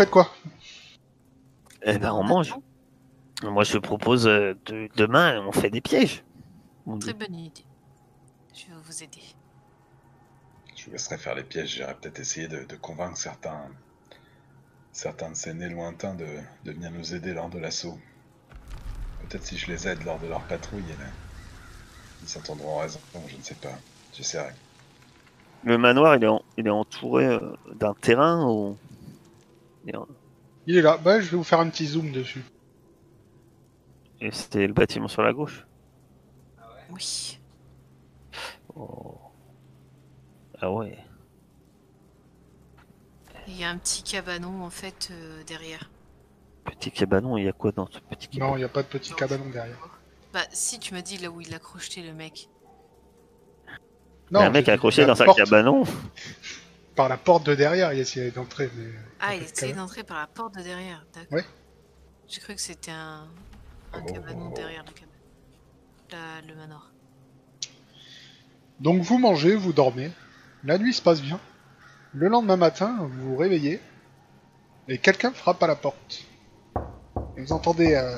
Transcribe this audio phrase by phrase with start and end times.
[0.00, 0.30] faites quoi?
[1.82, 2.54] Eh ben, on mange.
[3.42, 6.24] Moi, je propose euh, de, demain, on fait des pièges.
[6.86, 7.64] On Très bonne idée.
[8.54, 9.22] Je vais vous aider.
[10.74, 11.74] Je vous laisserai faire les pièges.
[11.74, 13.66] J'irai peut-être essayer de, de convaincre certains,
[14.92, 16.26] certains de ces nés lointains de,
[16.64, 17.98] de venir nous aider lors de l'assaut.
[19.28, 21.12] Peut-être si je les aide lors de leur patrouille, eh ben,
[22.22, 23.00] ils s'entendront raison.
[23.28, 23.72] Je ne sais pas.
[24.14, 24.52] J'essaierai.
[25.64, 28.78] Le manoir, il est, en- il est entouré euh, d'un terrain ou.
[30.66, 30.96] Il est là.
[30.98, 32.42] Bah, je vais vous faire un petit zoom dessus.
[34.20, 35.66] Et c'était le bâtiment sur la gauche.
[36.92, 37.38] Oui.
[38.76, 39.16] Oh.
[40.60, 40.98] Ah ouais.
[43.48, 45.90] Il y a un petit cabanon en fait euh, derrière.
[46.64, 48.82] Petit cabanon, il y a quoi dans ce petit cabanon Non, il n'y a pas
[48.82, 49.76] de petit cabanon derrière.
[50.32, 52.48] Bah si tu m'as dit là où il l'a crocheté le mec.
[54.30, 55.82] Il y a un j'ai mec accroché dans un porte- cabanon.
[57.00, 58.70] Par la porte de derrière, il essayait d'entrer.
[58.76, 58.90] Mais...
[59.20, 61.06] Ah, Pas il essayait d'entrer par la porte de derrière.
[61.14, 61.32] D'accord.
[61.32, 61.44] Ouais.
[62.28, 63.26] J'ai cru que c'était un,
[63.94, 64.12] un Oh.
[64.12, 65.16] cabanon derrière le cabanon.
[66.10, 66.92] La- le manoir.
[68.80, 70.12] Donc vous mangez, vous dormez.
[70.62, 71.40] La nuit se passe bien.
[72.12, 73.80] Le lendemain matin, vous vous réveillez.
[74.86, 76.24] Et quelqu'un frappe à la porte.
[77.38, 78.14] Et vous entendez euh,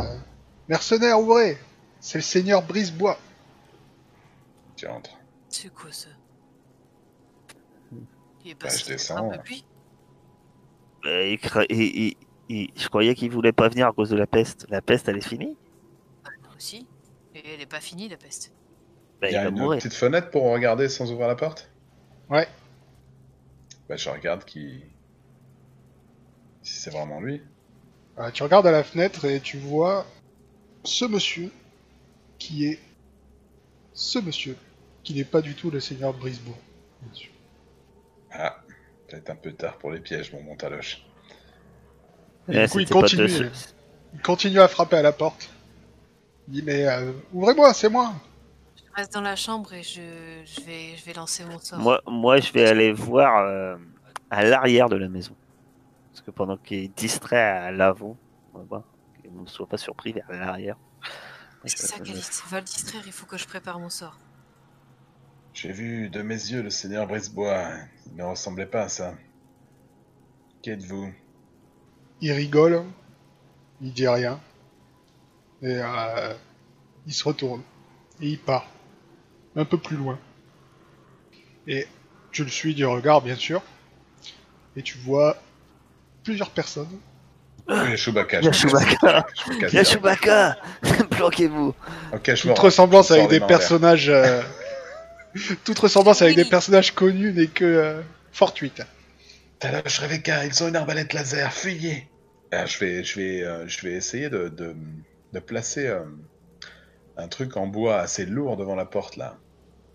[0.67, 1.57] Mercenaires, ouvrez
[2.01, 3.17] C'est le seigneur Brisebois.
[4.75, 5.17] Tu rentres.
[5.49, 6.09] C'est quoi ça?
[8.61, 9.31] Bah, je descends.
[9.31, 9.65] un peu puis
[11.05, 12.17] Euh, il cra- il- il-
[12.49, 14.67] il- Je croyais qu'il voulait pas venir à cause de la peste.
[14.69, 15.57] La peste, elle est finie?
[16.57, 16.87] Aussi.
[17.35, 18.53] Et elle est pas finie la peste.
[19.21, 19.79] Bah, Il y a une mourir.
[19.79, 21.71] petite fenêtre pour regarder sans ouvrir la porte?
[22.31, 22.47] Ouais.
[23.89, 24.85] Bah, je regarde qui.
[26.63, 27.43] Si c'est vraiment lui.
[28.19, 30.07] Euh, tu regardes à la fenêtre et tu vois
[30.85, 31.51] ce monsieur
[32.39, 32.79] qui est
[33.95, 34.57] ce monsieur
[35.03, 36.55] qui n'est pas du tout le seigneur Brisebois.
[37.03, 37.32] bien sûr.
[38.33, 38.57] Ah,
[39.09, 41.05] peut-être un peu tard pour les pièges, mon montaloche.
[42.49, 43.51] Et Eh, du coup, il de continue.
[44.15, 45.51] Il continue à frapper à la porte.
[46.49, 48.13] Il dit mais euh, ouvrez-moi, c'est moi.
[48.77, 50.01] Je reste dans la chambre et je,
[50.45, 51.79] je vais, je vais lancer mon sort.
[51.79, 53.77] Moi, moi, je vais aller voir euh,
[54.31, 55.35] à l'arrière de la maison.
[56.11, 58.17] Parce que pendant qu'il est distrait à l'avant,
[58.53, 58.83] on va voir
[59.23, 60.77] qu'il ne soit pas surpris vers l'arrière.
[61.65, 62.43] C'est ça, Calice.
[62.51, 64.19] Va le distraire, il faut que je prépare mon sort.
[65.63, 67.69] J'ai vu de mes yeux le seigneur Brisebois.
[68.11, 69.15] Il ne ressemblait pas à ça.
[70.61, 71.13] Qui êtes-vous?
[72.21, 72.83] Il rigole,
[73.81, 74.41] il dit rien.
[75.63, 76.35] Et euh,
[77.07, 77.63] il se retourne.
[78.21, 78.67] Et il part.
[79.55, 80.19] Un peu plus loin.
[81.69, 81.87] Et
[82.33, 83.63] tu le suis du regard, bien sûr.
[84.75, 85.37] Et tu vois
[86.25, 86.99] plusieurs personnes.
[87.69, 88.41] Chewbacca.
[88.41, 89.27] Il y a Chewbacca.
[89.47, 89.85] je me casse Il y a.
[89.85, 90.57] Chewbacca
[91.11, 91.73] Planquez-vous
[92.13, 94.09] Ok, je me Toute ressemblance avec des personnages.
[94.09, 94.43] euh,
[95.65, 98.03] Toute ressemblance avec des personnages connus n'est que euh,
[98.33, 98.83] fortuite.
[99.59, 102.09] Taloche, Rebecca, ils ont une arbalète laser, fuyez
[102.51, 104.75] Ah, je, vais, je, vais, euh, je vais essayer de, de,
[105.33, 106.05] de placer euh,
[107.17, 109.39] un truc en bois assez lourd devant la porte, là,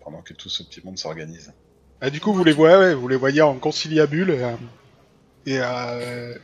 [0.00, 1.52] pendant que tout ce petit monde s'organise.
[2.00, 4.30] Ah, du coup, vous les voyez, ouais, vous les voyez en conciliabule.
[4.30, 4.56] euh,
[5.46, 6.34] et euh,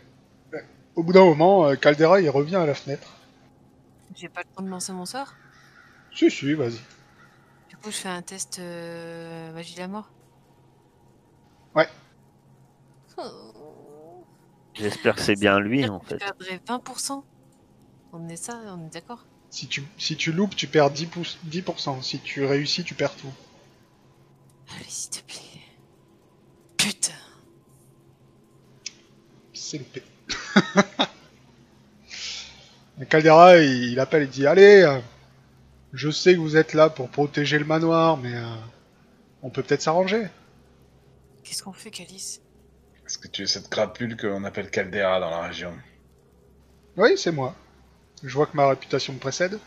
[0.95, 3.09] au bout d'un moment, euh, Caldera il revient à la fenêtre.
[4.15, 5.35] J'ai pas le temps de lancer mon sort?
[6.13, 6.81] Si, si, vas-y.
[7.85, 10.11] Coup, je fais un test euh, magie de la mort
[11.75, 11.87] Ouais.
[13.19, 14.25] Oh.
[14.73, 16.17] J'espère que c'est bien lui, en Je fait.
[16.17, 17.23] perdrais 20%.
[18.15, 21.37] On est ça, on est d'accord Si tu, si tu loupes, tu perds 10%, pouces-
[21.45, 22.01] 10%.
[22.01, 23.33] Si tu réussis, tu perds tout.
[24.75, 25.61] Allez, s'il te plaît.
[26.79, 27.13] Putain.
[29.53, 30.03] C'est le P.
[33.11, 35.01] Caldera, il, il appelle et dit Allez, euh,
[35.95, 38.45] je sais que vous êtes là pour protéger le manoir, mais euh,
[39.43, 40.27] on peut peut-être s'arranger.
[41.45, 42.43] Qu'est-ce qu'on fait, Calice?
[43.07, 45.73] Est-ce que tu es cette crapule qu'on appelle Caldera dans la région
[46.97, 47.55] Oui, c'est moi.
[48.25, 49.59] Je vois que ma réputation me précède.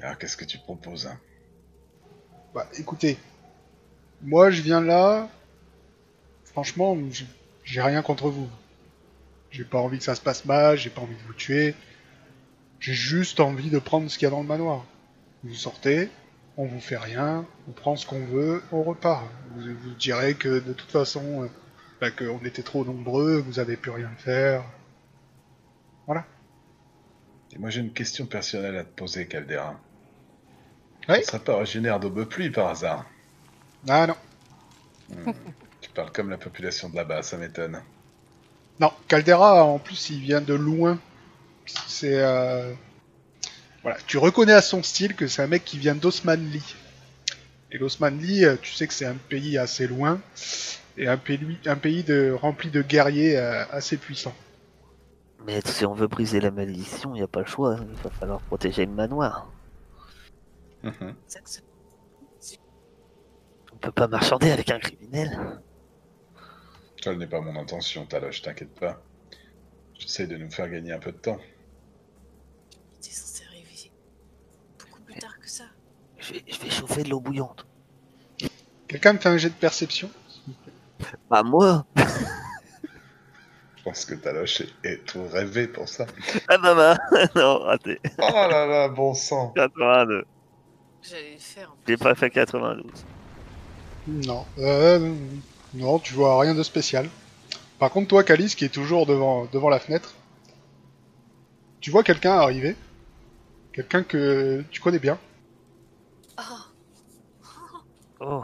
[0.00, 1.18] Alors, qu'est-ce que tu proposes hein?
[2.54, 3.16] Bah, écoutez,
[4.22, 5.28] moi je viens là.
[6.44, 6.98] Franchement,
[7.64, 8.50] j'ai rien contre vous.
[9.50, 11.74] J'ai pas envie que ça se passe mal, j'ai pas envie de vous tuer.
[12.80, 14.84] J'ai juste envie de prendre ce qu'il y a dans le manoir.
[15.44, 16.10] Vous sortez,
[16.56, 19.24] on vous fait rien, on prend ce qu'on veut, on repart.
[19.54, 21.48] Vous, vous direz que de toute façon, euh,
[22.00, 24.64] bah, qu'on était trop nombreux, vous avez plus rien faire.
[27.52, 29.78] Et moi, j'ai une question personnelle à te poser, Caldera.
[31.08, 33.06] Oui Tu serais pas originaire d'Aubepluie par hasard?
[33.88, 34.16] Ah non.
[35.08, 35.32] Hmm,
[35.80, 37.82] Tu parles comme la population de là-bas, ça m'étonne.
[38.78, 40.98] Non, Caldera, en plus, il vient de loin.
[41.86, 42.18] C'est.
[42.18, 42.74] euh,
[43.82, 46.62] Voilà, tu reconnais à son style que c'est un mec qui vient d'Osmanli.
[47.72, 50.20] Et l'Osmanli, euh, tu sais que c'est un pays assez loin.
[50.96, 54.34] et un pays, un pays de, rempli de guerriers euh, assez puissants.
[55.46, 57.78] Mais si on veut briser la malédiction, il n'y a pas le choix.
[57.80, 59.50] Il va falloir protéger le manoir.
[60.82, 61.14] Mhm.
[63.72, 65.38] On peut pas marchander avec un criminel.
[67.02, 69.02] Telle n'est pas mon intention, Taloche, t'inquiète pas.
[69.98, 71.40] J'essaie de nous faire gagner un peu de temps.
[72.72, 73.90] Il était censé arriver
[74.78, 75.64] beaucoup plus tard que ça.
[76.30, 77.66] Je vais, je vais chauffer de l'eau bouillante.
[78.86, 80.08] Quelqu'un me fait un jet de perception
[81.28, 81.84] Bah moi
[83.76, 86.06] Je pense que Taloche est, est tout rêvé pour ça.
[86.48, 86.96] Ah maman
[87.34, 87.98] Non, raté.
[88.18, 90.24] Oh là là, bon sang 82.
[91.02, 92.84] J'allais le faire J'ai pas fait 92.
[94.06, 94.44] Non.
[94.58, 95.14] Euh,
[95.74, 97.08] non, tu vois rien de spécial.
[97.78, 100.14] Par contre, toi, Calice, qui est toujours devant, devant la fenêtre,
[101.80, 102.76] tu vois quelqu'un arriver?
[103.72, 105.18] Quelqu'un que tu connais bien?
[106.40, 106.66] Ah
[108.22, 108.42] Oh.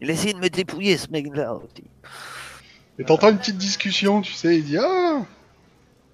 [0.00, 1.58] Il essaye de me dépouiller ce mec-là.
[2.98, 5.22] Et t'entends une petite discussion, tu sais, il dit Ah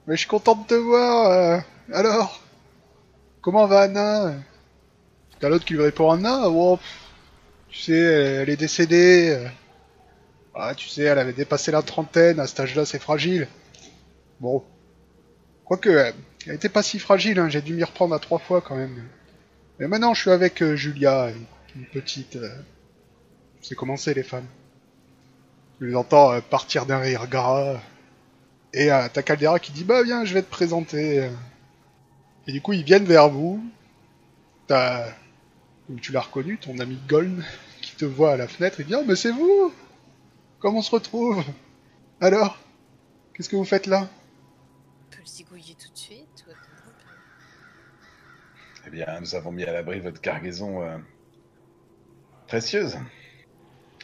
[0.07, 1.59] Mais je suis content de te voir euh,
[1.93, 2.41] Alors
[3.43, 4.35] Comment va Anna?
[5.39, 6.49] T'as l'autre qui lui répond Anna?
[6.49, 6.79] Oh,
[7.69, 9.31] Tu sais, elle est décédée.
[9.39, 9.49] euh.
[10.55, 13.47] Ah, tu sais, elle avait dépassé la trentaine, à cet âge-là, c'est fragile.
[14.41, 14.65] Bon.
[15.67, 15.91] Quoique,
[16.47, 19.07] elle était pas si fragile, hein, j'ai dû m'y reprendre à trois fois quand même.
[19.79, 21.31] Mais maintenant, je suis avec euh, Julia,
[21.75, 22.37] une, petite.
[22.37, 22.51] Euh...
[23.61, 24.47] C'est les femmes.
[25.81, 27.81] Je les entends euh, partir d'un rire gras.
[28.73, 31.31] Et t'as Caldera qui dit Bah viens, je vais te présenter.
[32.47, 33.65] Et du coup, ils viennent vers vous.
[34.67, 35.09] T'as.
[35.87, 37.45] Comme tu l'as reconnu, ton ami Goln
[37.81, 38.81] qui te voit à la fenêtre.
[38.81, 39.73] Il dit Oh, mais c'est vous
[40.59, 41.43] Comment on se retrouve?
[42.21, 42.59] Alors
[43.37, 44.09] Qu'est-ce que vous faites là?
[44.09, 49.53] On peut le zigouiller tout de suite ou attendre un peu Eh bien, nous avons
[49.53, 50.97] mis à l'abri votre cargaison euh,
[52.47, 52.97] précieuse.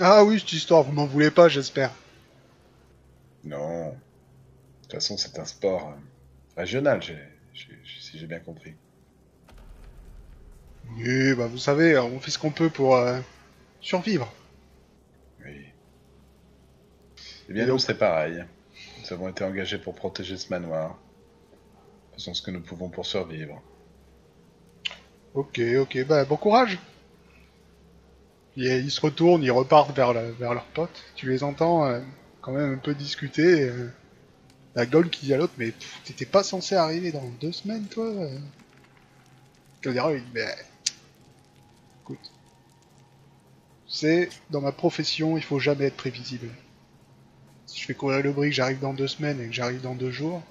[0.01, 1.93] Ah oui, cette histoire, vous m'en voulez pas, j'espère.
[3.45, 3.91] Non.
[3.91, 3.95] De
[4.83, 8.75] toute façon, c'est un sport euh, régional, si j'ai bien compris.
[10.97, 13.21] Oui, bah vous savez, on fait ce qu'on peut pour euh,
[13.81, 14.31] survivre.
[15.45, 15.65] Oui.
[17.49, 18.45] Eh bien, Et nous, donc- c'est pareil.
[19.01, 20.99] Nous avons été engagés pour protéger ce manoir.
[22.15, 23.63] Faisons ce que nous pouvons pour survivre.
[25.35, 26.79] Ok, ok, bah bon courage.
[28.57, 31.03] Et ils se retournent, ils repartent vers, la- vers leurs potes.
[31.17, 32.01] Tu les entends euh,
[32.41, 33.63] quand même un peu discuter.
[33.69, 33.89] euh.
[34.75, 35.73] la Gold qui dit à l'autre, mais
[36.05, 38.39] t'étais pas censé arriver dans deux semaines, toi euh.
[39.83, 40.47] Caldera, dit, mais
[42.03, 42.31] écoute,
[43.87, 46.49] c'est dans ma profession, il faut jamais être prévisible.
[47.67, 50.11] Si je fais courir le que j'arrive dans deux semaines et que j'arrive dans deux
[50.11, 50.43] jours,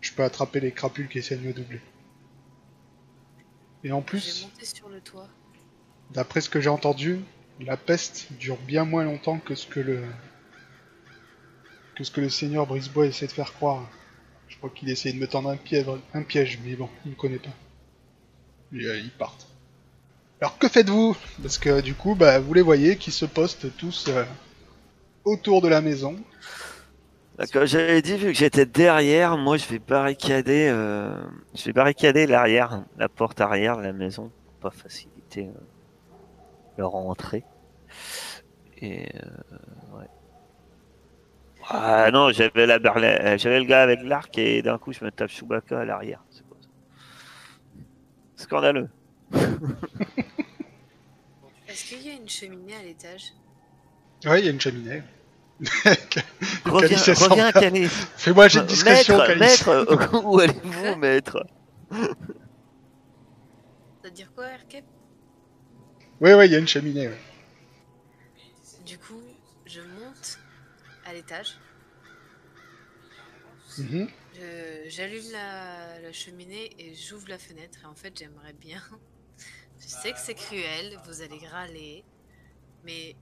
[0.00, 1.80] je peux attraper les crapules qui essaient de me doubler.
[3.84, 5.28] Et en J'ai plus, monté sur le toit.
[6.10, 7.20] d'après ce que j'ai entendu,
[7.60, 10.02] la peste dure bien moins longtemps que ce que le
[11.94, 13.88] que ce que le seigneur Brisebois essaie de faire croire.
[14.48, 17.16] Je crois qu'il essaie de me tendre un piège, un piège, mais bon, il me
[17.16, 17.50] connaît pas.
[18.72, 19.46] Et euh, ils partent.
[20.40, 21.16] Alors que faites-vous?
[21.42, 24.24] Parce que du coup, bah, vous les voyez qui se postent tous euh,
[25.24, 26.16] autour de la maison.
[27.52, 31.14] Comme j'avais dit, vu que j'étais derrière, moi je vais barricader, euh,
[31.54, 35.60] je vais barricader l'arrière, la porte arrière de la maison, pour pas faciliter euh,
[36.78, 37.44] leur entrée.
[38.78, 40.06] Et euh, ouais.
[41.68, 45.10] Ah non, j'avais la berla- j'avais le gars avec l'arc et d'un coup je me
[45.10, 46.22] tape Chewbacca à l'arrière.
[46.30, 46.68] C'est quoi ça
[48.36, 48.88] Scandaleux.
[51.68, 53.32] Est-ce qu'il y a une cheminée à l'étage?
[54.26, 55.02] Ouais, il y a une cheminée.
[56.64, 57.52] Reviens, reviens.
[57.52, 58.06] Calice.
[58.16, 59.66] Fais-moi jet de discrétion, Maître, Calice.
[59.66, 61.46] maître, où allez-vous, maître?
[61.90, 61.98] Ça
[64.04, 64.84] veut dire quoi, Erkep
[66.20, 67.08] Ouais, ouais, il y a une cheminée.
[67.08, 67.18] ouais.
[68.86, 69.22] Du coup,
[69.66, 70.38] je monte
[71.04, 71.56] à l'étage.
[73.78, 74.08] Mhm.
[74.34, 77.78] Je- J'allume la, la cheminée et j'ouvre la fenêtre.
[77.82, 78.82] Et en fait, j'aimerais bien.
[79.80, 82.04] Je sais que c'est cruel, vous allez râler,
[82.84, 83.16] mais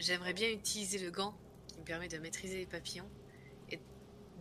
[0.00, 1.34] j'aimerais bien utiliser le gant
[1.68, 3.08] qui me permet de maîtriser les papillons
[3.70, 3.78] et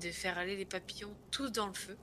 [0.01, 1.97] de faire aller les papillons tous dans le feu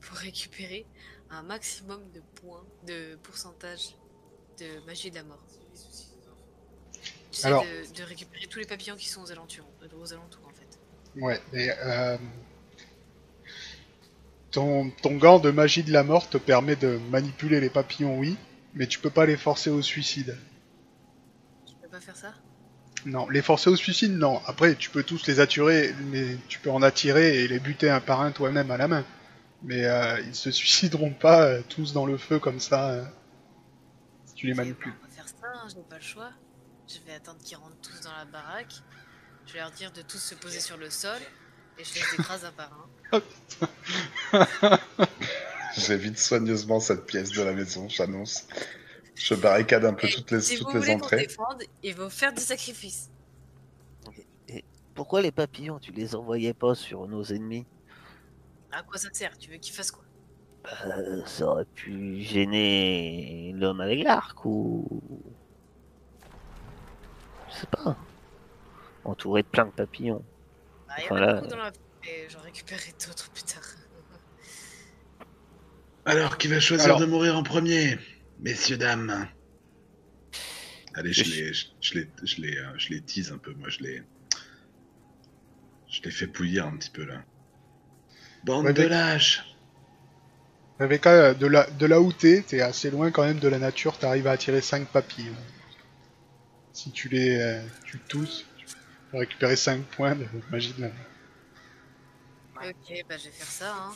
[0.00, 0.86] pour récupérer
[1.28, 3.94] un maximum de points, de pourcentage
[4.58, 5.44] de magie de la mort.
[7.44, 9.66] Alors- de, de récupérer tous les papillons qui sont aux alentours,
[9.96, 10.78] aux alentours en fait.
[11.16, 12.18] Ouais, mais euh,
[14.50, 18.36] ton, ton gant de magie de la mort te permet de manipuler les papillons, oui,
[18.74, 20.36] mais tu peux pas les forcer au suicide.
[22.00, 22.34] Je faire ça?
[23.04, 24.40] Non, les forcer au suicide, non.
[24.46, 28.00] Après, tu peux tous les attirer, mais tu peux en attirer et les buter un
[28.00, 29.04] par un toi-même à la main.
[29.62, 33.04] Mais euh, ils se suicideront pas euh, tous dans le feu comme ça, euh,
[34.24, 34.94] si tu les manipules.
[35.02, 36.30] On va faire ça, hein, j'ai pas le choix.
[36.88, 38.74] Je vais attendre qu'ils rentrent tous dans la baraque.
[39.46, 41.18] Je vais leur dire de tous se poser sur le sol
[41.78, 43.20] et je les écrase un par un.
[45.76, 48.46] J'évite soigneusement cette pièce de la maison, j'annonce.
[49.22, 51.26] Je barricade un peu Et toutes les, si toutes vous les entrées.
[51.26, 53.10] défende, il faut faire des sacrifices.
[54.94, 57.66] Pourquoi les papillons, tu les envoyais pas sur nos ennemis?
[58.72, 59.36] À quoi ça sert?
[59.38, 60.04] Tu veux qu'ils fassent quoi?
[60.86, 64.86] Euh, Ça aurait pu gêner l'homme avec l'arc ou.
[67.50, 67.96] Je sais pas.
[69.04, 70.22] Entouré de plein de papillons.
[70.88, 71.30] Bah, il y en Voilà.
[71.30, 71.70] a beaucoup dans la...
[72.04, 73.62] Et j'en récupérerai d'autres plus tard.
[76.06, 77.98] Alors, qui va choisir Alors- de mourir en premier?
[78.42, 79.28] Messieurs, dames.
[80.94, 83.68] Allez, je Je- les, je, les, je les, euh, je les tease un peu, moi,
[83.68, 84.02] je les...
[85.88, 87.22] Je les fais bouillir un petit peu, là.
[88.44, 89.44] Bande Ouais, de mais- lâches
[90.78, 93.98] Rebecca, de là, de là où t'es, t'es assez loin quand même de la nature,
[93.98, 95.36] t'arrives à attirer 5 papillons.
[96.72, 98.66] Si tu les euh, tu tous, tu
[99.10, 100.88] peux récupérer 5 points de magie de la
[102.56, 103.74] ok, bah je vais faire ça.
[103.74, 103.92] Hein.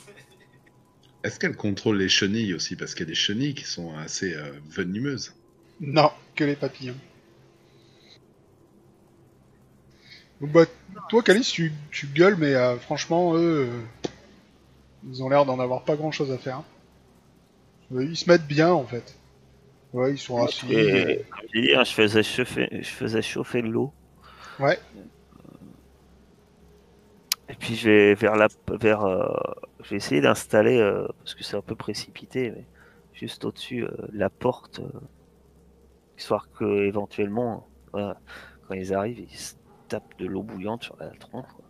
[1.24, 2.76] Est-ce qu'elle contrôle les chenilles aussi?
[2.76, 5.34] Parce qu'il y a des chenilles qui sont assez euh, venimeuses.
[5.80, 6.96] Non, que les papillons.
[10.42, 10.66] Donc, bah,
[11.08, 14.10] toi, Calice, tu, tu gueules, mais euh, franchement, eux, euh,
[15.08, 16.62] ils ont l'air d'en avoir pas grand chose à faire.
[17.90, 19.16] Ils se mettent bien, en fait.
[19.94, 20.66] Ouais, ils sont assis.
[20.74, 23.94] Et, je faisais chauffer, je faisais chauffer l'eau.
[24.58, 24.78] Ouais.
[27.48, 29.26] Et puis je vais vers la, vers, euh,
[29.82, 32.64] je vais essayer d'installer euh, parce que c'est un peu précipité, mais
[33.12, 35.00] juste au-dessus euh, la porte, euh,
[36.18, 38.16] histoire que éventuellement, voilà,
[38.66, 39.54] quand ils arrivent, ils se
[39.88, 41.46] tapent de l'eau bouillante sur la tronche.
[41.54, 41.64] quoi.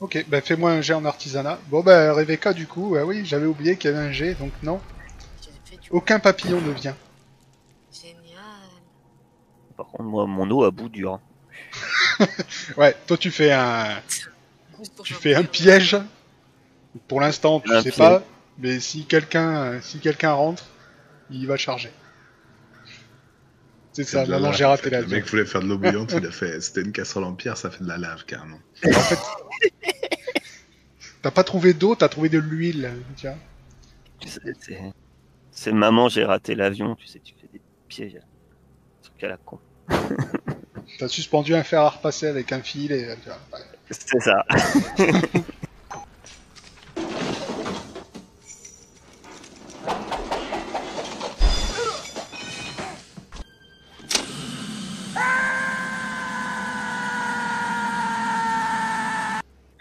[0.00, 1.58] Ok, bah fais-moi un jet en artisanat.
[1.68, 4.52] Bon bah Rebecca du coup, ah oui, j'avais oublié qu'il y avait un jet, donc
[4.62, 4.80] non,
[5.90, 6.96] aucun papillon ne vient.
[7.92, 8.38] génial.
[9.76, 11.20] Par contre, moi, mon eau à bout dur.
[12.76, 14.00] Ouais, toi tu fais un,
[15.02, 15.96] tu fais un piège.
[17.06, 17.96] Pour l'instant, tu Un sais piège.
[17.98, 18.24] pas,
[18.58, 20.64] mais si quelqu'un, si quelqu'un rentre,
[21.30, 21.90] il va charger.
[23.92, 26.24] C'est ça, la j'ai en raté la Le mec voulait faire de l'eau bouillante, il
[26.26, 26.60] a fait...
[26.60, 28.60] C'était une casserole en pierre, ça fait de la lave, carrément.
[31.20, 33.36] T'as pas trouvé d'eau, t'as trouvé de l'huile, tu vois.
[34.20, 34.80] Tu sais, c'est,
[35.50, 36.94] c'est maman, j'ai raté l'avion.
[36.94, 39.58] Tu sais, tu fais des pièges, un truc à la con.
[40.98, 43.16] T'as suspendu un fer à repasser avec un fil et ouais.
[43.88, 44.44] C'est ça.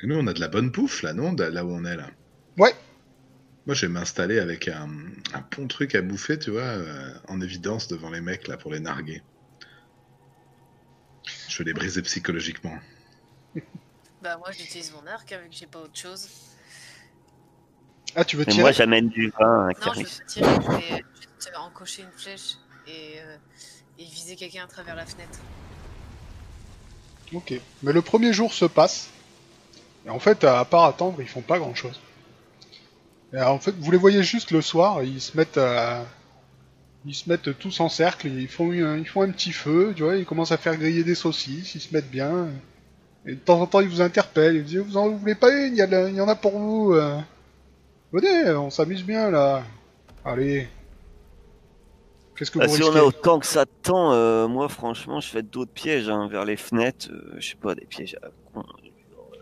[0.03, 2.11] Et nous, on a de la bonne pouffe, là, non Là où on est, là?
[2.59, 2.75] Ouais.
[3.65, 4.87] Moi, je vais m'installer avec un,
[5.33, 8.71] un bon truc à bouffer, tu vois, euh, en évidence devant les mecs, là, pour
[8.71, 9.23] les narguer.
[11.57, 12.77] Je vais les briser psychologiquement.
[14.21, 16.27] Bah moi j'utilise mon arc hein, vu que j'ai pas autre chose.
[18.15, 20.71] Ah, tu veux Mais tirer moi, j'amène du vin à Non, je veux tirer, je
[20.71, 22.55] vais juste encocher une flèche
[22.87, 23.37] et, euh,
[23.99, 25.39] et viser quelqu'un à travers la fenêtre.
[27.31, 27.53] Ok.
[27.83, 29.09] Mais le premier jour se passe.
[30.05, 31.99] Et en fait, à part attendre, ils font pas grand chose.
[33.33, 36.05] Et en fait, vous les voyez juste le soir, ils se mettent à...
[37.07, 40.03] Ils se mettent tous en cercle, ils font, un, ils font un petit feu, tu
[40.03, 42.49] vois, ils commencent à faire griller des saucisses, ils se mettent bien.
[43.25, 45.49] Et de temps en temps, ils vous interpellent, ils vous disent, vous en voulez pas
[45.51, 46.93] une, il y, a de- il y en a pour vous.
[46.93, 47.17] euh.
[48.11, 49.63] Venez, on s'amuse bien là.
[50.25, 50.67] Allez.
[52.35, 55.19] Qu'est-ce que Bah, vous si on a autant que ça de temps, euh, moi franchement,
[55.21, 57.09] je fais d'autres pièges hein, vers les fenêtres.
[57.11, 58.63] euh, je sais pas, des pièges à con.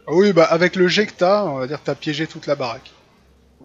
[0.07, 2.45] Ah Oui, bah avec le jet que t'as, on va dire que t'as piégé toute
[2.47, 2.91] la baraque.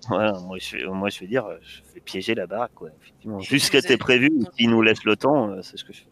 [0.09, 2.89] Voilà, moi je, vais, moi je vais dire, je fais piéger la baraque, quoi.
[3.01, 3.39] Effectivement.
[3.41, 6.01] Juste ce qui était prévu, s'il nous laisse le temps, euh, c'est ce que je
[6.01, 6.09] fais.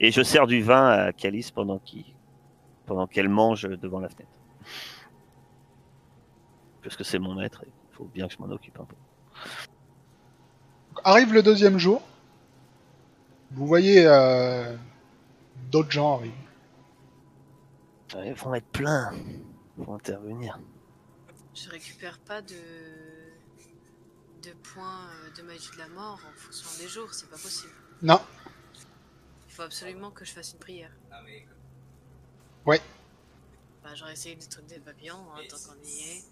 [0.00, 2.04] Et je sers du vin à Calice pendant qu'il
[2.86, 4.30] pendant qu'elle mange devant la fenêtre.
[6.82, 8.96] Parce que c'est mon maître, il faut bien que je m'en occupe un peu.
[11.02, 12.02] Arrive le deuxième jour.
[13.52, 14.76] Vous voyez euh,
[15.70, 16.34] d'autres gens arriver.
[18.14, 19.12] Ouais, Ils vont être pleins,
[19.78, 20.58] ils vont intervenir.
[21.54, 22.54] Je récupère pas de
[24.44, 27.72] de points euh, de magie de la mort en fonction des jours, c'est pas possible.
[28.02, 28.20] Non,
[29.48, 30.90] Il faut absolument que je fasse une prière.
[32.66, 32.80] Ouais.
[33.82, 36.24] Bah j'aurais essayé des trucs des papillons hein, tant qu'on y est.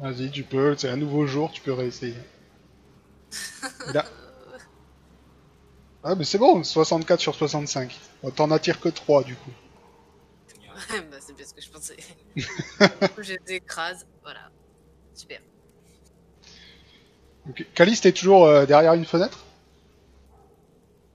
[0.00, 2.16] vas-y, tu peux, c'est un nouveau jour, tu peux réessayer.
[3.92, 4.04] Là.
[6.02, 7.98] Ah, mais c'est bon, 64 sur 65.
[8.22, 9.50] Bon, T'en attires que 3 du coup.
[11.10, 11.96] bah c'est bien ce que je pensais.
[12.36, 14.50] je les écrase, voilà.
[15.14, 15.40] Super.
[17.48, 17.64] Ok.
[17.74, 19.38] Calice, t'es toujours euh, derrière une fenêtre?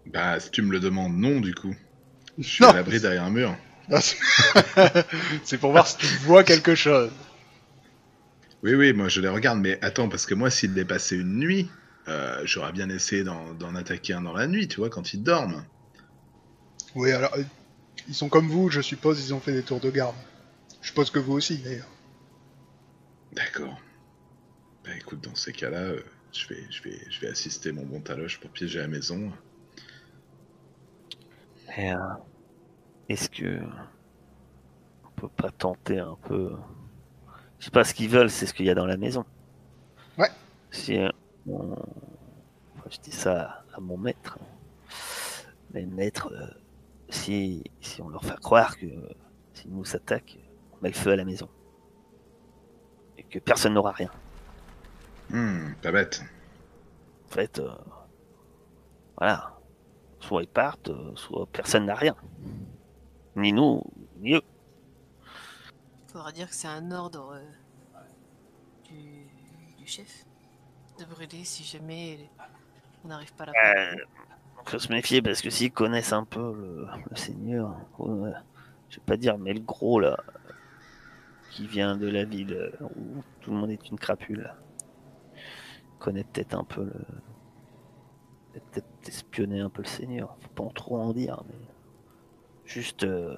[0.05, 1.75] Bah, si tu me le demandes, non, du coup.
[2.37, 3.55] Je suis à l'abri derrière un mur.
[3.91, 3.99] Ah,
[5.43, 7.11] c'est- pour voir si tu vois quelque chose.
[8.63, 11.37] Oui, oui, moi je les regarde, mais attends, parce que moi, s'il est passé une
[11.39, 11.69] nuit,
[12.07, 15.23] euh, j'aurais bien essayé d'en d'en attaquer un dans la nuit, tu vois, quand ils
[15.23, 15.65] dorment.
[16.95, 17.43] Oui, alors, euh,
[18.07, 20.15] ils sont comme vous, je suppose, ils ont fait des tours de garde.
[20.81, 21.87] Je suppose que vous aussi, d'ailleurs.
[23.33, 23.79] D'accord.
[24.83, 28.01] Bah écoute, dans ces cas-là, euh, je, vais, je, vais, je vais assister mon bon
[28.01, 29.31] taloche pour piéger la maison.
[31.77, 31.97] Et, euh,
[33.09, 33.59] Est-ce que
[35.05, 36.55] on peut pas tenter un peu
[37.59, 39.25] Je sais pas ce qu'ils veulent, c'est ce qu'il y a dans la maison.
[40.17, 40.29] Ouais.
[40.71, 41.09] Si euh,
[41.47, 41.71] on-
[42.75, 44.39] enfin, je dis ça à mon maître,
[45.73, 46.47] mais maître, euh,
[47.09, 49.09] si si on leur fait croire que euh,
[49.53, 50.39] s'ils nous attaquent,
[50.73, 51.49] on met le feu à la maison
[53.17, 54.11] et que personne n'aura rien.
[55.81, 56.23] Pas bête.
[57.27, 57.71] En fait, euh,
[59.17, 59.57] voilà,
[60.19, 62.15] soit ils partent, euh, soit personne n'a rien,
[63.35, 63.81] ni nous,
[64.17, 64.41] ni eux.
[66.11, 67.99] Faudra dire que c'est un ordre euh,
[68.83, 69.27] du,
[69.77, 70.25] du chef
[70.99, 72.29] de brûler si jamais
[73.03, 73.95] on n'arrive pas à la Euh,
[74.65, 77.75] faut se méfier parce que s'ils connaissent un peu le, le seigneur,
[78.89, 80.17] je vais pas dire, mais le gros là,
[81.49, 84.53] qui vient de la ville où tout le monde est une crapule,
[86.01, 87.05] connaît peut-être un peu le.
[88.53, 90.35] peut-être espionner un peu le seigneur.
[90.41, 91.55] Faut pas en trop en dire, mais
[92.65, 93.03] juste.
[93.03, 93.35] euh,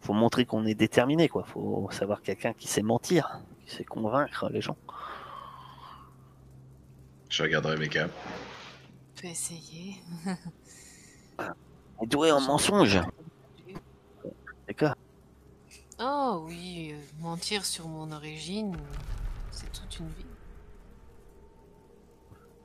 [0.00, 1.44] faut montrer qu'on est déterminé, quoi.
[1.44, 4.76] Faut savoir quelqu'un qui sait mentir, qui sait convaincre les gens.
[7.28, 8.06] Je regarderai mes cas.
[8.06, 9.96] On peut essayer.
[12.02, 13.00] Et doué en mensonge.
[14.68, 14.94] D'accord.
[16.00, 18.76] Oh oui, euh, mentir sur mon origine,
[19.50, 20.27] c'est toute une vie.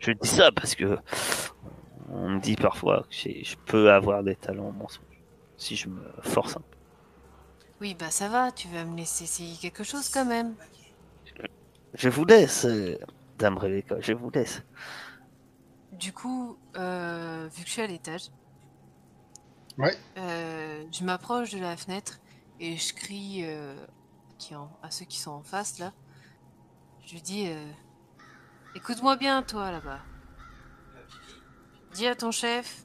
[0.04, 0.98] Je dis ça parce que
[2.10, 5.24] on me dit parfois que je peux avoir des talents en mensonge
[5.58, 6.78] si je me force un peu.
[7.82, 10.56] Oui, bah ça va, tu vas me laisser essayer quelque chose quand même.
[11.94, 12.98] Je vous laisse, euh,
[13.38, 14.62] Dame Rebecca, je vous laisse.
[15.92, 18.30] Du coup, euh, vu que je suis à l'étage,
[19.78, 19.96] Ouais.
[20.18, 22.20] euh, je m'approche de la fenêtre
[22.60, 23.76] et je crie euh,
[24.38, 25.94] qui en- à ceux qui sont en face là.
[27.06, 27.72] Je lui dis euh,
[28.76, 30.00] Écoute-moi bien, toi là-bas.
[31.94, 32.84] Dis à ton chef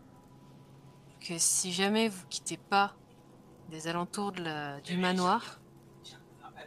[1.20, 2.94] que si jamais vous quittez pas
[3.70, 5.61] des alentours de la- du manoir,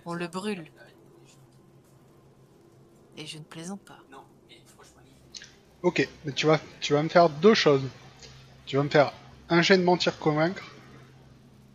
[0.06, 0.66] on le brûle.
[3.18, 4.00] Et je ne plaisante pas.
[5.84, 7.84] Ok, mais tu vas, tu vas me faire deux choses.
[8.66, 9.14] Tu vas me faire
[9.50, 10.64] un jet de mentir convaincre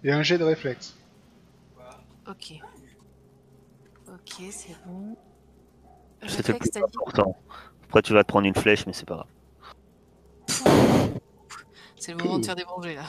[0.04, 0.94] et un jet de réflexe.
[2.26, 2.60] Ok.
[4.08, 5.16] Ok, c'est bon.
[6.26, 6.70] C'était plus.
[7.84, 9.26] Après, tu vas te prendre une flèche, mais c'est pas grave.
[11.98, 13.04] C'est le moment de faire des brangées là.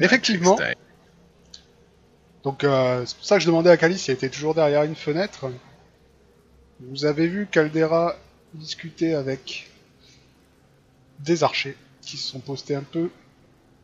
[0.00, 0.58] Effectivement.
[2.42, 4.94] Donc euh, c'est pour ça que je demandais à Calice s'il était toujours derrière une
[4.94, 5.50] fenêtre.
[6.80, 8.16] Vous avez vu Caldera
[8.54, 9.70] discuter avec
[11.18, 13.10] des archers qui se sont postés un peu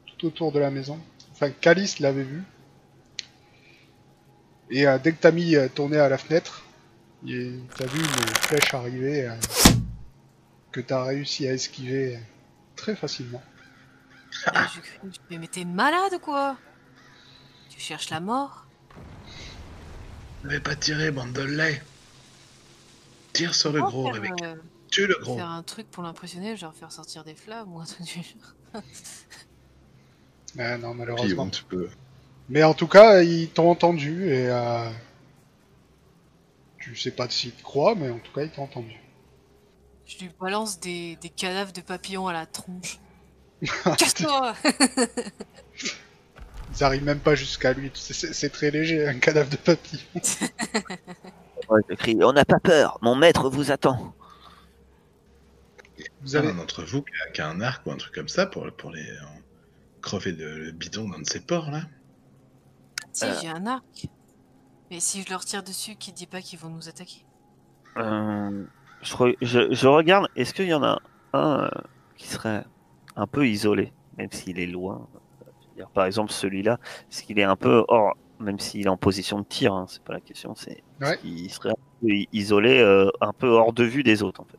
[0.06, 0.98] tout autour de la maison.
[1.32, 2.44] Enfin, Calice l'avait vu.
[4.70, 6.64] Et euh, dès que t'as mis euh, ton nez à la fenêtre,
[7.24, 9.34] t'as vu une flèche arriver euh,
[10.72, 12.20] que t'as réussi à esquiver euh,
[12.76, 13.42] très facilement.
[14.32, 14.80] Je
[15.28, 16.56] fais, mais t'es malade ou quoi
[17.70, 18.66] Tu cherches la mort
[20.44, 21.80] n'avez pas tiré, bande de lait.
[23.32, 24.34] Tire sur le gros, Rebecca.
[24.44, 24.54] euh,
[24.90, 25.36] Tue le gros.
[25.36, 28.82] faire un truc pour l'impressionner, genre faire sortir des flammes ou un truc du genre.
[30.58, 31.44] Ah non, Puis malheureusement.
[31.44, 31.88] bon, tu peux.
[32.48, 34.90] Mais en tout cas, ils t'ont entendu et euh,
[36.82, 38.98] tu sais pas s'ils te croient, mais en tout cas, ils t'ont entendu.
[40.06, 42.98] Je lui balance des, des cadavres de papillons à la tronche.
[43.98, 44.54] Casse-toi
[46.74, 47.90] Ils arrivent même pas jusqu'à lui.
[47.94, 50.04] C'est- très léger, un cadavre de papy.
[51.68, 54.14] Ouais, je crie, on n'a pas peur, mon maître vous attend.
[56.20, 56.48] Vous Il avez...
[56.48, 58.70] un d'entre vous qui a, qui a un arc ou un truc comme ça pour,
[58.76, 59.20] pour les euh,
[60.00, 61.82] crever le, le bidon d'un de ces porcs là
[63.12, 63.34] Si, Euh.
[63.40, 64.06] j'ai un arc.
[64.92, 67.24] Mais si je leur tire dessus, qui dit pas qu'ils vont nous attaquer
[67.96, 68.66] Euh,
[69.00, 70.98] je, re- je- je regarde, est-ce qu'il y en a
[71.32, 71.68] un euh,
[72.14, 72.62] qui serait
[73.16, 75.08] un peu isolé, même s'il est loin?
[75.76, 76.78] Dire, Par exemple, celui-là,
[77.10, 80.02] est-ce qu'il est un peu hors, même s'il est en position de tir, hein, c'est
[80.02, 81.16] pas la question, c'est Ouais.
[81.16, 84.58] qu'il serait un peu isolé, euh, un peu hors de vue des autres en fait?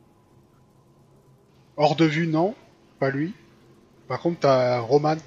[1.77, 2.55] Hors de vue, non.
[2.99, 3.33] Pas lui.
[4.07, 5.17] Par contre, t'as Roman.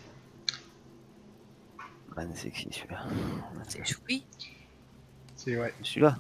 [2.17, 3.07] Ah, c'est qui celui-là?
[3.69, 4.25] C'est choui.
[5.47, 5.73] C'est ouais.
[5.81, 6.17] Celui-là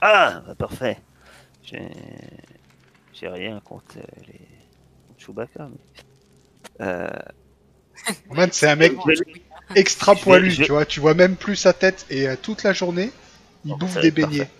[0.00, 0.98] Ah, bah, parfait.
[1.64, 1.88] J'ai
[3.12, 3.96] j'ai rien contre
[4.28, 4.38] les
[5.08, 5.68] contre Chewbacca.
[5.68, 6.86] Mais...
[6.86, 7.08] Euh,
[8.52, 8.92] c'est un mec
[9.74, 10.86] extra poilu, je tu vois.
[10.86, 13.10] Tu vois même plus sa tête et euh, toute la journée,
[13.64, 14.46] il Bon, bouffe des beignets.
[14.46, 14.52] parfait.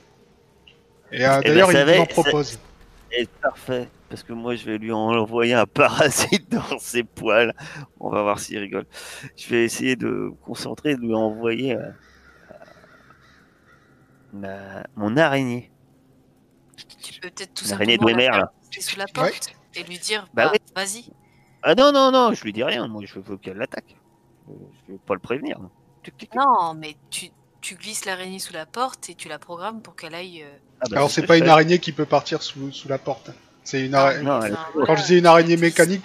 [1.13, 2.59] Et euh, Eh ben, d'ailleurs, il va en propose.
[3.41, 7.55] Parfait, parce que moi je vais lui envoyer un parasite dans ses poils.
[8.01, 8.87] On va voir s'il rigole.
[9.37, 11.89] Je vais essayer de me concentrer, de lui envoyer euh,
[14.33, 15.71] ma- mon araignée.
[17.03, 18.53] Tu peux peut-être tout L'araignée simplement de Wimmer, la là.
[18.73, 20.59] faire sous la porte et lui dire Bah bah, oui.
[20.75, 21.05] vas-y.
[21.63, 22.87] Ah non, non, non, je lui dis rien.
[22.87, 23.97] Moi je veux qu'elle l'attaque.
[24.49, 24.53] Euh,
[24.87, 25.59] Je veux pas le prévenir.
[26.35, 27.27] Non, mais tu,
[27.61, 30.43] tu glisses l'araignée sous la porte et tu la programmes pour qu'elle aille.
[30.43, 30.49] euh,
[30.81, 33.31] Ah bah, Alors, ce c'est pas une araignée qui peut partir sous, sous la porte.
[33.65, 34.23] C'est une araignée.
[34.25, 34.87] Non, elle cool.
[34.87, 36.03] Quand je dis une araignée mécanique,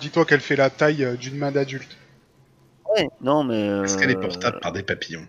[0.00, 1.94] dis-toi qu'elle fait la taille euh, d'une main d'adulte.
[2.96, 3.66] Ouais, non, mais.
[3.84, 5.26] Est-ce qu'elle est portable par des papillons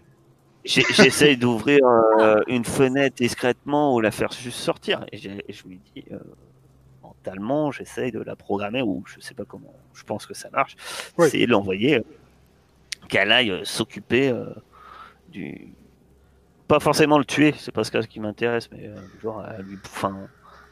[0.65, 1.79] J'essaye d'ouvrir
[2.19, 5.05] euh, une fenêtre discrètement ou la faire juste sortir.
[5.11, 6.17] Et, je lui dis, euh,
[7.03, 9.73] mentalement, j'essaye de la programmer ou je sais pas comment.
[9.93, 10.75] Je pense que ça marche.
[11.17, 11.27] Ouais.
[11.27, 12.03] Essayer de l'envoyer, euh,
[13.09, 14.45] qu'elle aille euh, s'occuper euh,
[15.29, 15.69] du.
[16.67, 20.17] Pas forcément le tuer, c'est pas ce qui m'intéresse, mais euh, genre à lui, enfin,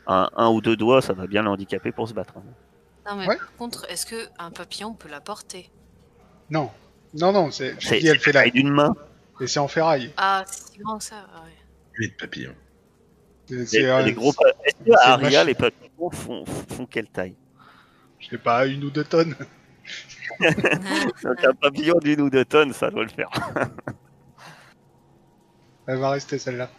[0.08, 2.34] un, un ou deux doigts, ça va bien l'handicaper pour se battre.
[2.38, 2.43] hein.
[3.06, 3.38] Non, mais Ouais.
[3.38, 5.69] par contre, est-ce que un papillon peut la porter?
[6.49, 6.71] Non.
[7.13, 8.95] Non, non, c'est, C'est elle c'est fait la d'une main.
[9.41, 10.13] Et c'est en ferraille.
[10.17, 11.52] Ah, c'est si grand que ça ouais.
[11.96, 12.56] Huit papillons.
[13.48, 17.36] C'est, Les, euh, les gros Est-ce que Aria, les papillons font, font quelle taille?
[18.19, 19.36] Je sais pas, une ou deux tonnes.
[20.39, 23.30] Donc un papillon d'une ou deux tonnes, ça doit le faire.
[25.88, 26.69] Elle va rester celle-là.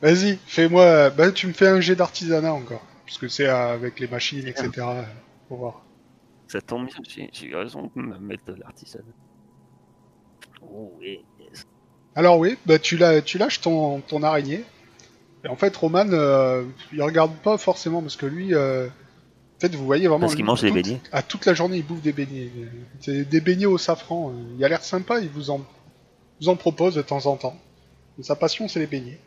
[0.00, 1.10] Vas-y, fais-moi.
[1.10, 2.84] Bah, tu me fais un jet d'artisanat encore.
[3.04, 4.70] Parce que c'est euh, avec les machines, etc.
[4.78, 5.02] euh,
[5.48, 5.84] Pour voir.
[6.48, 9.04] Ça tombe bien, j'ai raison de me mettre de l'artisanat.
[10.62, 11.24] Oh oui.
[12.16, 14.64] Alors oui, bah tu, la- tu lâches ton, ton araignée.
[15.44, 19.74] Et en fait, Roman, euh, il regarde pas forcément parce que lui, euh, en fait,
[19.74, 20.20] vous voyez vraiment.
[20.22, 21.00] Parce qu'il mange des beignets.
[21.12, 22.50] À toute la journée, il bouffe des beignets.
[23.00, 24.30] C'est des beignets au safran.
[24.30, 25.64] euh, Il a l'air sympa, il vous en,
[26.40, 27.56] vous en propose de temps en temps.
[28.18, 29.20] Mais sa passion, c'est les beignets.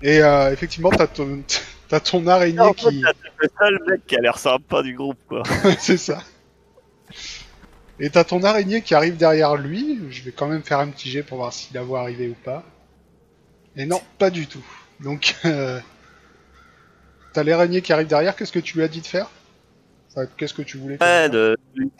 [0.00, 1.42] Et euh, effectivement, t'as ton,
[1.88, 3.02] t'as ton araignée En fait, qui.
[3.02, 5.42] t'as le seul mec qui a l'air sympa du groupe, quoi.
[5.80, 6.22] c'est ça.
[8.00, 10.00] Et t'as ton araignée qui arrive derrière lui.
[10.10, 12.34] Je vais quand même faire un petit jet pour voir s'il la voit arriver ou
[12.44, 12.64] pas.
[13.76, 14.64] Et non, pas du tout.
[15.00, 15.80] Donc, euh,
[17.32, 18.34] t'as l'araignée qui arrive derrière.
[18.36, 19.30] Qu'est-ce que tu lui as dit de faire?
[20.10, 21.90] Enfin, Qu'est-ce que tu voulais Ouais, de, de lui,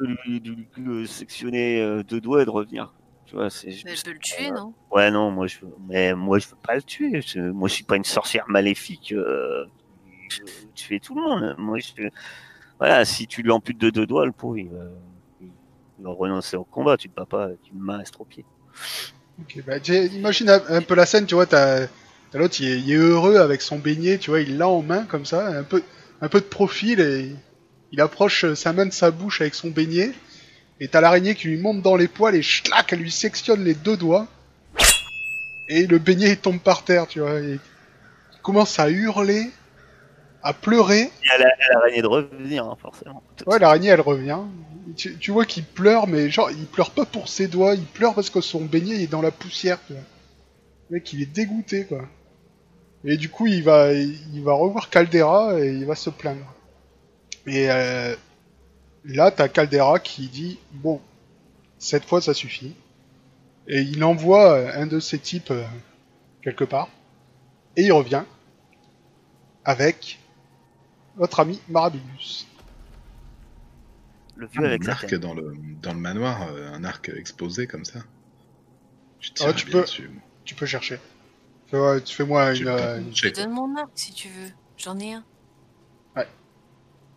[0.00, 2.94] de lui- de lui sectionner euh, deux doigts et de revenir.
[3.26, 4.72] Tu vois, c'est Mais elle peut le tuer, non?
[4.90, 7.20] Ouais, non, moi je veux, mais moi je veux pas le tuer.
[7.20, 9.12] Je- moi je suis pas une sorcière maléfique.
[9.12, 9.66] Euh,
[10.30, 11.54] je veux tuer tout le monde.
[11.58, 12.08] Moi je,
[12.78, 14.90] voilà, si tu lui amputes de deux doigts, le pauvre il va, il va
[16.04, 16.96] renoncer au combat.
[16.96, 18.44] Tu te bats pas avec une main estropiée.
[19.40, 21.86] Ok, bah, imagine un, peu la scène, tu vois, t'as
[22.34, 25.04] l'autre, il, est- il est heureux avec son beignet, tu vois, il l'a en main
[25.04, 25.82] comme ça, un peu,
[26.20, 27.32] un peu de profil, et
[27.92, 30.10] il approche sa main de sa bouche avec son beignet,
[30.80, 33.74] et t'as l'araignée qui lui monte dans les poils, et schlac, elle lui sectionne les
[33.74, 34.26] deux doigts,
[35.68, 37.60] et le beignet il tombe par terre, tu vois, et
[38.34, 39.50] il commence à hurler,
[40.42, 43.22] à pleurer, Et elle a, elle a araignée de revenir, hein, forcément.
[43.46, 44.38] Ouais, l'araignée, elle revient.
[44.96, 48.30] Tu, vois qu'il pleure, mais genre, il pleure pas pour ses doigts, il pleure parce
[48.30, 50.02] que son beignet est dans la poussière, tu vois.
[50.90, 52.08] Le mec, il est dégoûté, quoi.
[53.04, 56.54] Et du coup, il va, il va revoir Caldera et il va se plaindre.
[57.46, 58.14] Et euh,
[59.04, 61.00] là, t'as Caldera qui dit, bon,
[61.78, 62.74] cette fois, ça suffit.
[63.68, 65.64] Et il envoie euh, un de ses types euh,
[66.42, 66.88] quelque part.
[67.76, 68.24] Et il revient
[69.64, 70.18] avec
[71.16, 72.47] votre ami Marabilus.
[74.38, 77.84] Le vieux avec un arc dans le, dans le manoir, euh, un arc exposé comme
[77.84, 77.98] ça.
[79.20, 80.08] Je Ah, tu peux- dessus.
[80.44, 80.98] Tu peux chercher.
[81.70, 84.50] Fais- tu fais-moi Tu une, euh, Je te donne mon arc si tu veux.
[84.78, 85.24] J'en ai un.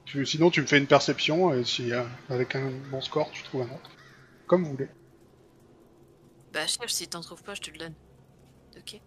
[0.03, 3.43] tu- sinon tu me fais une perception et si euh, avec un bon score tu
[3.43, 3.89] trouves un autre.
[4.47, 4.89] Comme vous voulez.
[6.51, 7.93] Bah, cherche, si t'en trouves pas, je te le donne.
[8.77, 8.99] Ok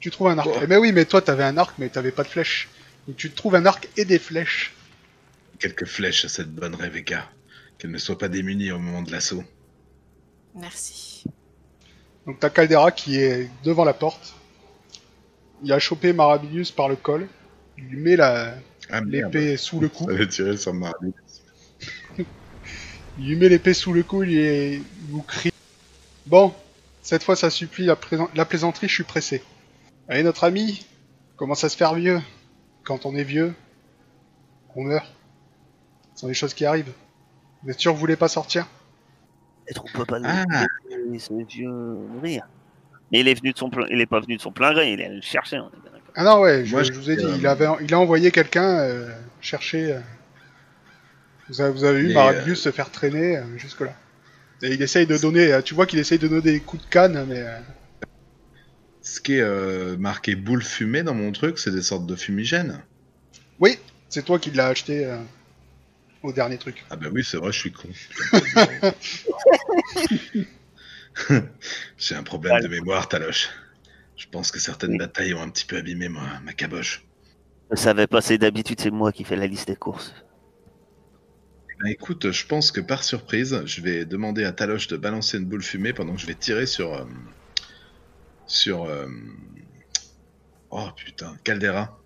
[0.00, 0.48] Tu trouves un arc.
[0.52, 0.58] Oh.
[0.62, 2.68] Eh mais oui, mais toi t'avais un arc mais t'avais pas de flèche.
[3.06, 4.74] Donc tu trouves un arc et des flèches.
[5.58, 7.30] Quelques flèches à cette bonne Rebecca.
[7.80, 9.42] Qu'elle ne soit pas démunie au moment de l'assaut.
[10.54, 11.24] Merci.
[12.26, 14.34] Donc t'as Caldera qui est devant la porte.
[15.62, 17.26] Il a chopé Marabilus par le col.
[17.78, 18.54] Il lui met la
[18.90, 20.06] Ah l'épée sous le cou.
[20.14, 20.74] ça tiré sur.
[23.18, 25.50] Il lui met l'épée sous le cou, il, est- il vous crie.
[26.26, 26.54] Bon,
[27.02, 29.42] cette fois ça suffit, la, présent- la plaisanterie, je suis pressé.
[30.08, 30.86] Allez, notre ami,
[31.36, 32.20] commence à se faire vieux.
[32.84, 33.54] Quand on est vieux,
[34.74, 35.06] on meurt.
[36.14, 36.92] Ce sont des choses qui arrivent.
[37.62, 38.66] Vous êtes sûr que vous voulez pas sortir?
[39.94, 40.44] Peut pas Ah.
[41.10, 42.42] laisser ce vieux mourir.
[43.12, 44.92] Mais il est venu de son plein, il est pas venu de son plein gré,
[44.92, 45.58] il est allé le chercher.
[45.58, 46.12] on est bien d'accord.
[46.14, 47.98] Ah non, ouais, je, Moi, je- je vous ai dit, euh, il, avait, il a
[47.98, 49.92] envoyé quelqu'un euh, chercher...
[49.94, 50.00] euh,
[51.48, 53.94] Vous avez, vous avez vu Et, Marabius se faire traîner euh, jusque-là.
[54.62, 56.88] Et il essaye de donner, euh, tu vois qu'il essaye de donner des coups de
[56.88, 57.58] canne, mais euh,
[59.02, 62.80] Ce qui est euh, marqué boule fumée dans mon truc, c'est des sortes de fumigènes.
[63.60, 65.18] oui, c'est toi qui l'as acheté euh,
[66.22, 66.84] au dernier truc.
[66.90, 67.88] Ah bah oui, c'est vrai, je suis con.
[71.98, 73.48] J'ai un problème de mémoire, Taloche.
[74.16, 74.98] Je pense que certaines Oui.
[74.98, 77.02] batailles ont un petit peu abîmé ma, ma caboche.
[77.70, 80.14] Je savais pas, c'est d'habitude, c'est moi qui fais la liste des courses.
[81.82, 85.46] Bah, écoute, je pense que par surprise, je vais demander à Taloche de balancer une
[85.46, 86.92] boule fumée pendant que je vais tirer sur.
[86.94, 87.04] euh,
[88.46, 88.84] sur.
[88.84, 89.06] euh,
[90.70, 91.96] oh putain, Caldera.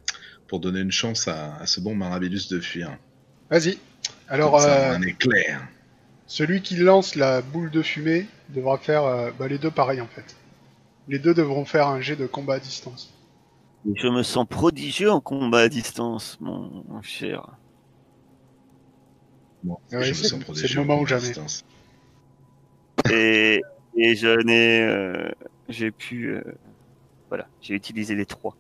[0.47, 2.97] Pour donner une chance à, à ce bon Marabellus de fuir.
[3.51, 3.79] Vas-y.
[4.29, 5.61] Alors, ça, euh, un éclair.
[6.27, 10.07] celui qui lance la boule de fumée devra faire euh, bah, les deux pareils en
[10.07, 10.37] fait.
[11.09, 13.13] Les deux devront faire un jet de combat à distance.
[13.95, 17.47] Je me sens prodigieux en combat à distance, mon, mon cher.
[19.63, 21.23] Bon, Ouais, je me c'est- sens c'est prodigieux le moment en ou jamais.
[21.27, 21.65] distance.
[23.11, 23.61] Et,
[23.97, 25.31] et je n'ai, euh,
[25.69, 26.43] j'ai pu, euh,
[27.29, 28.57] voilà, j'ai utilisé les trois.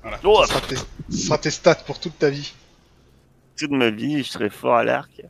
[0.00, 0.18] Voilà.
[0.24, 2.54] Oh, ça, sera tes, ça sera tes stats pour toute ta vie.
[3.56, 5.22] Toute ma vie, je serais fort à l'arc,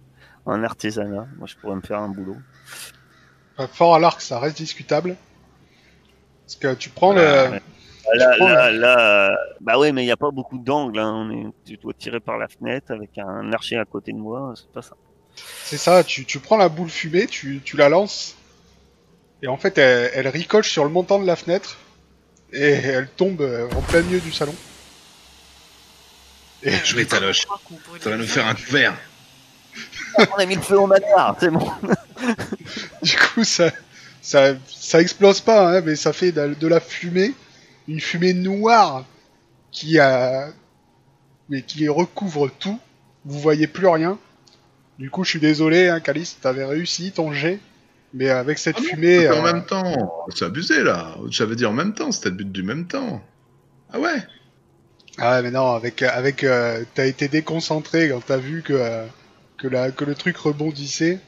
[0.44, 1.26] en artisanat.
[1.38, 2.36] Moi, je pourrais me faire un boulot.
[3.72, 5.16] Fort à l'arc, ça reste discutable.
[6.44, 7.60] Parce que tu prends le.
[8.38, 10.98] prends là, là, euh, bah ouais, mais il n'y a pas beaucoup d'angles.
[10.98, 11.12] Hein.
[11.12, 14.54] On est, tu dois tirer par la fenêtre avec un archer à côté de moi.
[14.56, 14.94] C'est pas ça.
[15.64, 18.36] C'est ça, tu, tu prends la boule fumée, tu, tu la lances.
[19.42, 21.78] Et en fait, elle, elle ricoche sur le montant de la fenêtre.
[22.52, 24.54] Et elle tombe euh, en plein milieu du salon.
[26.62, 26.70] Et.
[26.70, 28.94] Je crois qu'on brûle Ça va nous faire un couvert.
[30.18, 31.70] On a mis le feu au manoir, c'est bon.
[33.02, 33.70] du coup, ça,
[34.22, 37.34] ça, ça explose pas, hein, mais ça fait de, de la fumée.
[37.88, 39.04] Une fumée noire
[39.70, 40.48] qui a.
[41.48, 42.80] Mais qui recouvre tout.
[43.24, 44.18] Vous voyez plus rien.
[44.98, 47.60] Du coup, je suis désolé, hein, Calice, t'avais réussi ton jet.
[48.14, 49.18] Mais avec cette Ah non, fumée.
[49.20, 50.26] c'était En euh, même temps.
[50.34, 51.16] C'est abusé là.
[51.28, 53.22] J'avais dit en même temps, c'était le but du même temps.
[53.92, 54.16] Ah ouais
[55.18, 59.07] Ah ouais, mais non, avec avec euh, t'as été déconcentré quand t'as vu que euh,
[59.57, 61.18] que la que le truc rebondissait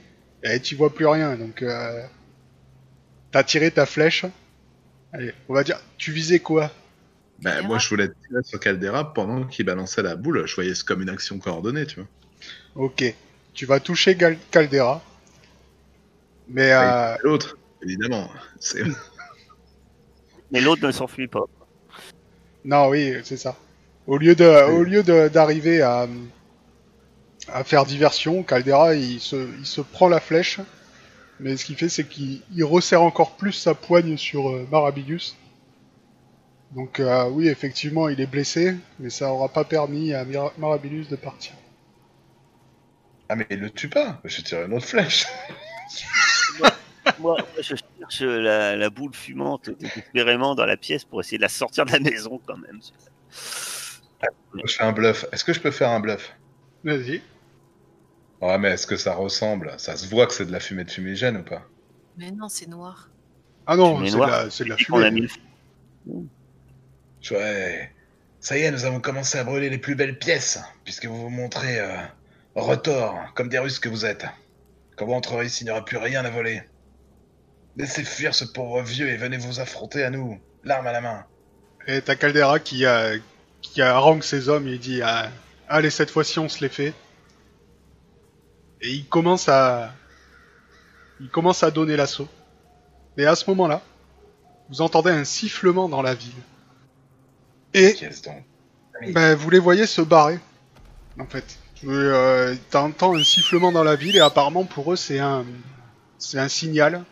[0.42, 1.36] et tu vois plus rien.
[1.36, 2.02] Donc euh,
[3.30, 4.26] t'as tiré ta flèche.
[5.12, 6.70] Allez, on va dire, tu visais quoi?
[7.38, 10.46] Bah, Caldera moi je voulais tirer sur Caldera pendant qu'il balançait la boule.
[10.46, 12.08] Je voyais ça comme une action coordonnée, tu vois.
[12.74, 13.02] Ok,
[13.54, 15.02] tu vas toucher Gal- Caldera.
[16.48, 18.30] Mais euh, L'autre, évidemment.
[18.60, 18.82] C'est...
[20.50, 21.44] Mais l'autre ne s'enfuit pas.
[22.64, 23.56] non, oui, c'est ça.
[24.08, 26.08] Au lieu de au lieu de- d'arriver à
[27.52, 30.58] à faire diversion, Caldera il se il se prend la flèche.
[31.40, 35.36] Mais ce qu'il fait, c'est qu'il il resserre encore plus sa poigne sur euh, Marabigus.
[36.74, 41.08] Donc euh, oui, effectivement, il est blessé, mais ça aura pas permis à Mira- Marabigus
[41.08, 41.52] de partir.
[43.28, 44.20] Ah mais il le tue pas.
[44.24, 45.26] Je tire une autre flèche.
[46.58, 46.70] Moi,
[47.20, 51.48] moi, je cherche la, la boule fumante désespérément dans la pièce pour essayer de la
[51.48, 52.80] sortir de la maison quand même.
[54.64, 55.26] Je fais un bluff.
[55.32, 56.34] Est-ce que je peux faire un bluff?
[56.84, 57.22] Vas-y.
[58.40, 59.74] Ouais, mais est-ce que ça ressemble?
[59.78, 61.62] Ça se voit que c'est de la fumée de fumigène ou pas?
[62.16, 63.10] Mais non, c'est noir.
[63.66, 65.28] Ah non, c'est de, la- c'est de la a mis
[67.30, 67.92] Ouais.
[68.40, 71.28] Ça y est, nous avons commencé à brûler les plus belles pièces, puisque vous vous
[71.28, 71.96] montrez euh,
[72.54, 74.24] retors, comme des Russes que vous êtes.
[74.96, 76.62] Quand vous entrerez ici, il n'y aura plus rien à voler.
[77.76, 81.26] Laissez fuir ce pauvre vieux et venez vous affronter à nous, l'arme à la main.
[81.86, 83.18] Et t'as Caldera qui, euh,
[83.60, 85.30] qui harangue ses hommes et il dit ah,
[85.68, 86.94] Allez, cette fois-ci, on se les fait.
[88.80, 89.92] Et il commence à.
[91.20, 92.28] Il commence à donner l'assaut.
[93.16, 93.82] Et à ce moment-là,
[94.68, 96.30] vous entendez un sifflement dans la ville.
[97.74, 97.96] Et
[99.12, 100.38] ben, vous les voyez se barrer.
[101.18, 101.58] En fait.
[101.84, 105.44] Euh, T'entends un sifflement dans la ville et apparemment pour eux c'est un
[106.18, 107.04] c'est un signal.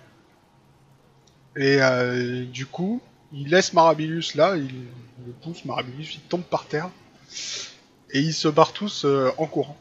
[1.56, 3.00] Et euh, du coup,
[3.32, 4.86] il laisse Marabilus là, il, il
[5.26, 6.90] le pousse, Marabilus il tombe par terre.
[8.10, 9.76] Et ils se barrent tous euh, en courant.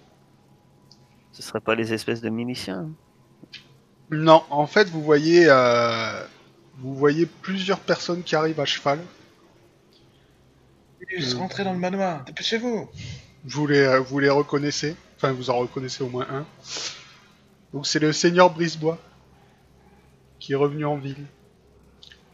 [1.31, 2.79] Ce serait pas les espèces de miliciens.
[2.79, 2.91] hein.
[4.12, 6.23] Non, en fait vous voyez euh,
[6.79, 8.99] vous voyez plusieurs personnes qui arrivent à cheval.
[11.10, 12.89] Juste rentrez dans le manoir, dépêchez-vous
[13.45, 14.95] Vous les, euh, vous les reconnaissez.
[15.17, 16.45] Enfin, vous en reconnaissez au moins un.
[17.73, 18.97] Donc c'est le seigneur Brisebois
[20.39, 21.25] qui est revenu en ville.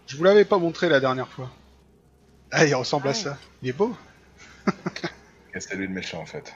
[0.08, 1.50] Je vous l'avais pas montré la dernière fois.
[2.52, 3.38] Ah, il ressemble à Ah ça.
[3.62, 3.96] Il est beau.
[5.60, 6.54] C'est lui le méchant en fait.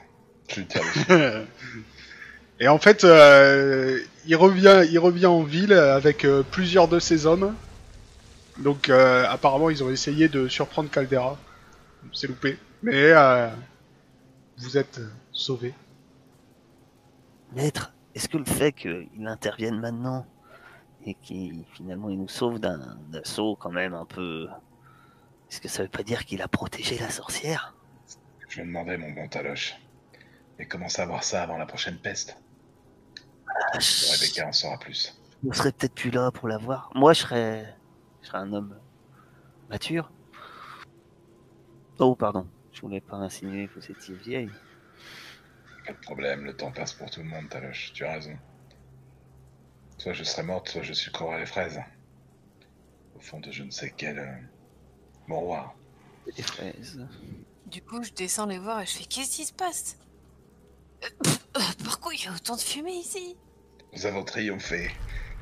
[0.48, 1.06] Je lui tire dessus.
[2.60, 7.26] Et en fait, euh, il revient, il revient en ville avec euh, plusieurs de ses
[7.26, 7.54] hommes.
[8.58, 11.38] Donc euh, apparemment, ils ont essayé de surprendre Caldera.
[12.12, 12.58] C'est loupé.
[12.82, 13.48] Mais euh,
[14.58, 15.74] vous êtes euh, sauvé.
[17.54, 20.26] Maître, est-ce que le fait qu'il intervienne maintenant
[21.04, 24.48] et qu'il finalement il nous sauve d'un assaut quand même un peu.
[25.50, 27.74] Est-ce que ça veut pas dire qu'il a protégé la sorcière?
[28.48, 29.74] Je me demandais, mon bon Taloche.
[30.58, 32.36] Mais comment savoir ça avant la prochaine peste
[33.72, 35.20] Ah, je- Rebecca en saura plus.
[35.42, 36.90] Vous serez peut-être plus là pour la voir.
[36.94, 37.76] Moi, je serais,
[38.22, 38.78] je serais un homme
[39.68, 40.10] mature.
[41.98, 42.46] Oh, pardon.
[42.72, 44.50] Je voulais pas insinuer que vous étiez vieille.
[45.86, 47.92] Pas de problème, le temps passe pour tout le monde, Taloche.
[47.92, 48.36] Tu as raison.
[49.98, 51.80] Soit je serai morte, soit je sucrerai les fraises.
[53.14, 54.18] Au fond de je ne sais quel
[55.28, 55.74] euh, mouroir.
[56.36, 57.00] Les fraises.
[57.66, 59.96] Du coup, je descends les voir et je fais Qu'est-ce qui se passe?
[61.04, 61.08] Euh,
[61.84, 63.36] Pourquoi il y a autant de fumée ici?
[63.92, 64.90] Nous avons triomphé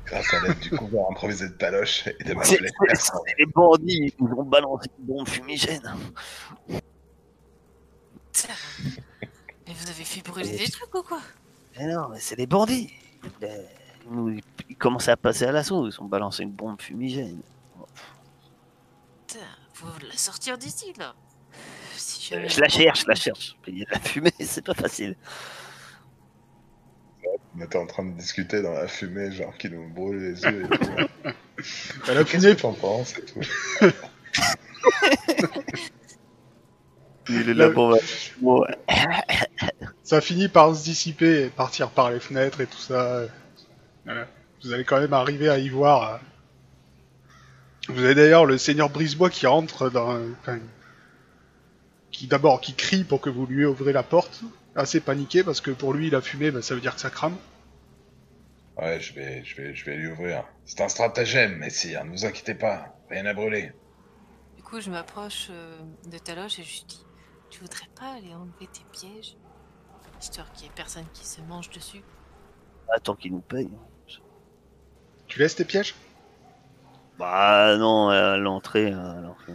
[0.06, 4.12] grâce à l'aide du couvent improvisé de Taloche et de ma C'est les bandits.
[4.18, 5.94] Ils nous ont balancé une bombe fumigène.
[9.66, 11.20] Mais vous avez fait brûler des trucs ou quoi?
[11.78, 12.92] Mais non, mais c'est les bandits.
[13.40, 13.64] Les-
[14.10, 15.88] nous, ils commençaient à passer à l'assaut.
[15.88, 17.40] Ils ont balancé une bombe fumigène.
[19.84, 21.14] Faut la sortir d'ici là.
[21.96, 23.56] Si jamais- Je la cherche, je la cherche.
[23.66, 25.16] Il y a de la fumée, c'est pas facile.
[27.56, 30.64] On était en train de discuter dans la fumée, genre qui nous brûle les yeux
[30.64, 31.32] et tout.
[32.12, 33.40] La fumée, t'en penses et tout
[37.28, 37.96] Il est là pour
[38.42, 38.76] Ouais.
[40.02, 43.22] ça finit par se dissiper et partir par les fenêtres et tout ça.
[44.04, 44.26] Voilà.
[44.62, 46.20] Vous allez quand même arriver à y voir.
[47.88, 50.18] Vous avez d'ailleurs le seigneur Brisebois qui rentre dans.
[50.40, 50.58] enfin,
[52.10, 54.42] qui d'abord qui crie pour que vous lui ouvrez la porte,
[54.76, 57.36] assez paniqué parce que pour lui la fumée, bah, ça veut dire que ça crame.
[58.76, 60.44] Ouais, je vais, je vais, je vais lui ouvrir.
[60.64, 63.72] C'est un stratagème, messire, ne vous inquiétez pas, rien à brûler.
[64.56, 67.04] Du coup, je m'approche euh, de Taloche et je lui dis
[67.50, 69.36] Tu voudrais pas aller enlever tes pièges?
[70.20, 72.02] Histoire qu'il y ait personne qui se mange dessus.
[72.94, 73.70] Attends qu'ils nous payent.
[75.26, 75.94] Tu laisses tes pièges?
[77.18, 78.92] Bah non, à l'entrée.
[78.92, 79.52] à l'entrée.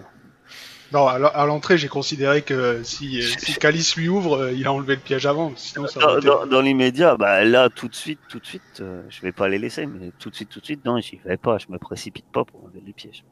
[0.92, 4.74] Non, à l'entrée, j'ai considéré que si, euh, si Calice lui ouvre, euh, il a
[4.74, 6.26] enlevé le piège avant, sinon ça Dans, été...
[6.26, 9.48] dans- dans l'immédiat, bah là, tout de suite, tout de suite, euh, je vais pas
[9.50, 11.78] les laisser, mais tout de suite, tout de suite, non, j'y vais pas, je me
[11.78, 13.24] précipite pas pour enlever les pièges.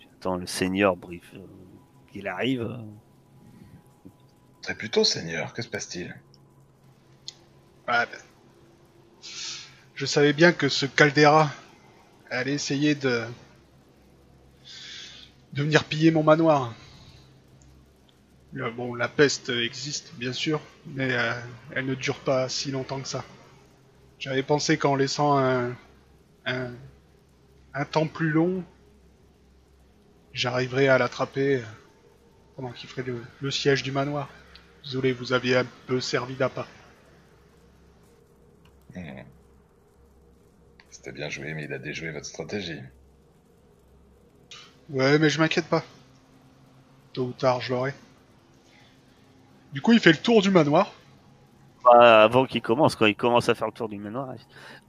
[0.00, 1.38] J'attends le seigneur brief euh,
[2.12, 2.62] qu'il arrive.
[2.62, 2.76] euh.
[4.62, 6.12] Très plutôt, Seigneur, que se passe-t-il?
[7.86, 8.18] Ah, ben.
[9.94, 11.50] Je savais bien que ce Caldera
[12.38, 13.24] allait essayer de
[15.52, 16.74] de venir piller mon manoir.
[18.56, 21.32] Euh, Bon, la peste existe, bien sûr, mais euh,
[21.72, 23.24] elle ne dure pas si longtemps que ça.
[24.18, 25.76] J'avais pensé qu'en laissant un,
[26.46, 26.70] un,
[27.74, 28.64] un temps plus long,
[30.32, 31.64] j'arriverais à l'attraper euh,
[32.56, 33.04] pendant qu'il ferait
[33.40, 34.28] le, siège du manoir.
[34.84, 36.66] Désolé, vous aviez un peu servi d'appât.
[38.94, 39.22] Hmm.
[41.02, 42.78] C'était bien joué, mais il a déjoué votre stratégie.
[44.88, 45.82] Ouais, mais je m'inquiète pas.
[47.12, 47.92] Tôt ou tard, je l'aurai.
[49.72, 50.94] Du coup, il fait le tour du manoir.
[51.82, 54.32] Bah, avant qu'il commence, quand il commence à faire le tour du manoir,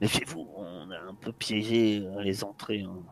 [0.00, 2.82] méfiez-vous, on a un peu piégé euh, les entrées.
[2.82, 3.02] hein.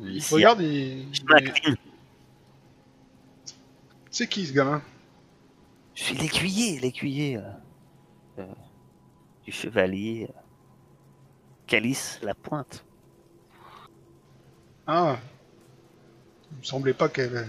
[0.00, 1.08] Il Ici, regarde, il...
[4.10, 4.82] C'est qui ce gamin?
[5.94, 7.42] Je suis l'écuyer, l'écuyer euh,
[8.40, 8.54] euh,
[9.44, 10.40] du chevalier euh,
[11.66, 12.84] Calice la pointe.
[14.86, 15.16] Ah.
[16.52, 17.46] Il me semblait pas qu'elle...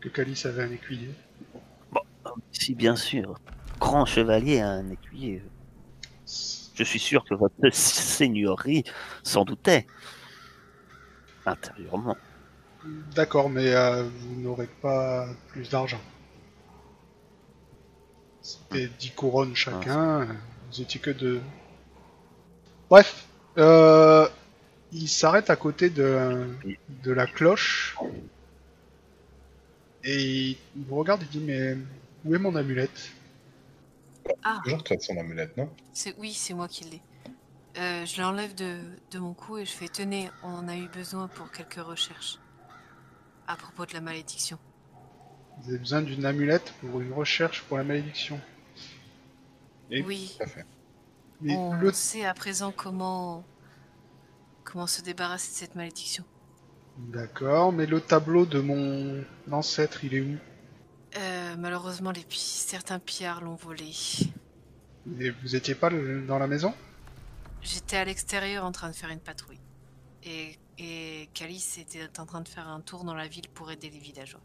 [0.00, 1.10] que Calice avait un écuyer.
[2.52, 3.38] Si bien sûr,
[3.80, 5.42] grand chevalier a un écuyer.
[6.74, 8.84] Je suis sûr que votre seigneurie
[9.22, 9.86] s'en doutait.
[11.46, 12.16] Intérieurement.
[13.14, 16.00] D'accord, mais euh, vous n'aurez pas plus d'argent.
[18.42, 20.26] C'était 10 couronnes chacun, euh,
[20.70, 21.40] vous étiez que deux.
[22.88, 23.25] Bref,
[23.58, 24.28] euh,
[24.92, 26.46] il s'arrête à côté de,
[27.04, 27.96] de la cloche
[30.04, 31.76] et il vous regarde et dit mais
[32.24, 33.10] où est mon amulette?
[34.42, 35.68] Ah, Toujours toi de son amulette, non?
[35.92, 37.00] C'est oui, c'est moi qui l'ai.
[37.78, 38.78] Euh, je l'enlève de,
[39.10, 42.38] de mon cou et je fais Tenez, on en a eu besoin pour quelques recherches.
[43.48, 44.58] À propos de la malédiction.
[45.62, 48.40] Vous avez besoin d'une amulette pour une recherche pour la malédiction.
[49.90, 50.64] Et- Oui, Tout à fait.
[51.40, 53.44] Mais on le sait à présent comment.
[54.64, 56.24] comment se débarrasser de cette malédiction.
[56.98, 59.22] D'accord, mais le tableau de mon
[59.52, 60.36] ancêtre, il est où?
[61.18, 63.92] Euh, malheureusement, les pi- certains pillards l'ont volé.
[65.20, 66.74] Et vous étiez pas dans la maison?
[67.62, 69.60] J'étais à l'extérieur en train de faire une patrouille.
[70.24, 73.90] Et, et Calice était en train de faire un tour dans la ville pour aider
[73.90, 74.40] les villageois.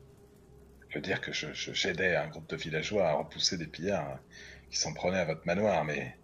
[0.89, 4.19] Je veux dire que je, je- j'aidais un groupe de villageois à repousser des pillards
[4.69, 6.17] qui s'en prenaient à votre manoir, mais,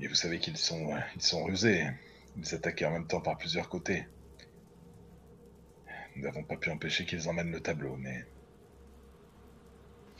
[0.00, 1.86] mais vous savez qu'ils sont, ils sont rusés.
[2.36, 4.06] Ils attaquaient en même temps par plusieurs côtés.
[6.16, 8.24] Nous n'avons pas pu empêcher qu'ils emmènent le tableau, mais.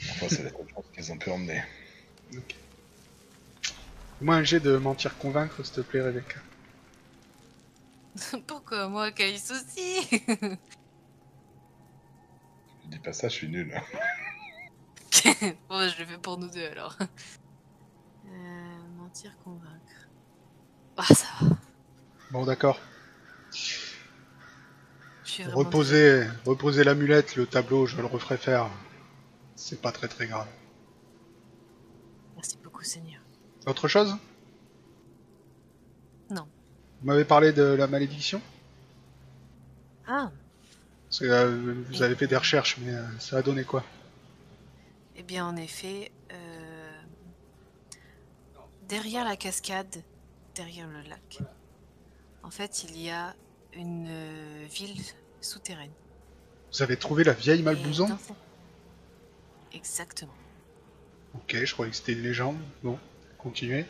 [0.03, 1.62] Enfin, c'est la seule chose qu'ils ont pu emmener.
[2.37, 2.55] Ok.
[4.20, 6.41] Moi, un jet de mentir convaincre, s'il te plaît, Rebecca.
[8.47, 10.20] Pourquoi moi, Calice aussi
[12.85, 13.74] Je dis pas ça, je suis nul.
[15.68, 16.97] Bon, je le fais pour nous deux alors.
[18.26, 18.60] Euh,
[19.11, 20.09] mentir, convaincre.
[20.97, 21.57] Ah, ça va.
[22.31, 22.79] Bon, d'accord.
[25.53, 28.71] Reposez, reposez l'amulette, le tableau, je le referai faire.
[29.57, 30.47] C'est pas très très grave.
[32.37, 33.21] Merci beaucoup, Seigneur.
[33.67, 34.17] Autre chose?
[36.31, 36.47] Non.
[37.01, 38.41] Vous m'avez parlé de la malédiction?
[40.07, 40.31] Ah,
[41.09, 43.85] Parce que, euh, vous avez fait des recherches, mais euh, ça a donné quoi?
[45.17, 46.50] Eh bien, en effet, euh,
[48.91, 50.03] derrière la cascade,
[50.55, 51.38] derrière le lac,
[52.43, 53.34] en fait, il y a
[53.72, 55.01] une euh, ville
[55.41, 55.93] souterraine.
[56.72, 58.36] Vous avez trouvé la vieille cette-
[59.72, 60.34] Exactement.
[61.34, 62.59] Ok, je croyais que c'était une légende.
[62.82, 62.99] Bon,
[63.38, 63.86] continuez.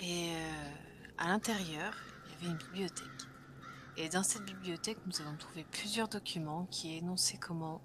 [0.00, 0.70] Et euh,
[1.16, 1.94] à l'intérieur,
[2.26, 3.06] il y avait une bibliothèque.
[3.96, 7.80] Et dans cette bibliothèque, nous avons trouvé plusieurs documents qui énonçaient comment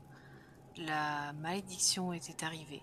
[0.76, 2.82] la malédiction était arrivée,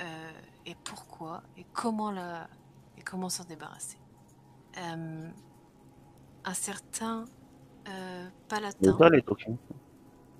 [0.00, 0.30] euh,
[0.66, 2.48] et pourquoi, et comment la,
[2.98, 3.98] et comment s'en débarrasser.
[4.78, 5.28] Euh,
[6.44, 7.24] un certain
[7.88, 8.96] euh, On palatin.
[8.98, 9.58] les a les documents.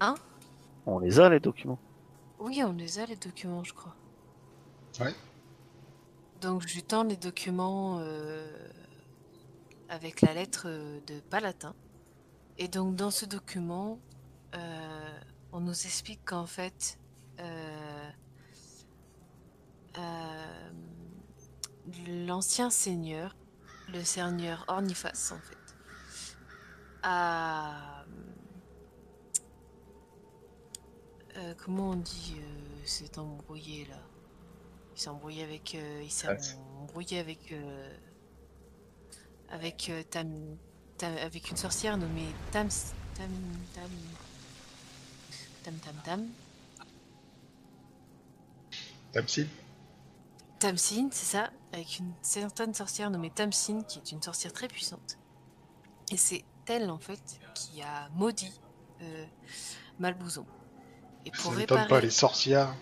[0.01, 0.15] Hein?
[0.87, 1.79] On les a les documents.
[2.39, 3.95] Oui, on les a les documents, je crois.
[5.01, 5.15] Ouais.
[6.41, 8.47] Donc je lui tends les documents euh,
[9.89, 10.69] avec la lettre
[11.07, 11.75] de Palatin.
[12.57, 13.99] Et donc dans ce document,
[14.55, 15.19] euh,
[15.53, 16.99] on nous explique qu'en fait,
[22.27, 23.35] l'ancien seigneur,
[23.93, 25.77] le seigneur Orniphas en fait,
[27.03, 28.05] a
[31.37, 33.99] euh, comment on dit euh, s'est embrouillé là?
[34.95, 36.29] Il s'est embrouillé avec euh, il s'est
[36.79, 37.97] embrouillé avec euh,
[39.49, 40.57] avec euh, Tam,
[40.99, 42.69] Tam- avec une sorcière nommée Tam
[43.15, 43.31] Tam
[43.75, 43.91] Tam
[45.65, 46.29] Tam Tam Tam.
[49.13, 49.49] Tamsil?
[50.61, 55.17] Tamsin, c'est ça, avec une certaine sorcière nommée Tamsin, qui est une sorcière très puissante.
[56.13, 58.61] Et c'est elle, en fait, qui a maudit
[59.01, 59.25] euh,
[59.99, 60.45] Malbouzon.
[61.25, 61.89] Et Ça pour réparer...
[61.89, 62.75] pas, les sorcières,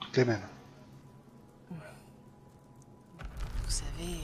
[0.00, 0.46] toutes les mêmes.
[1.68, 4.20] Vous savez,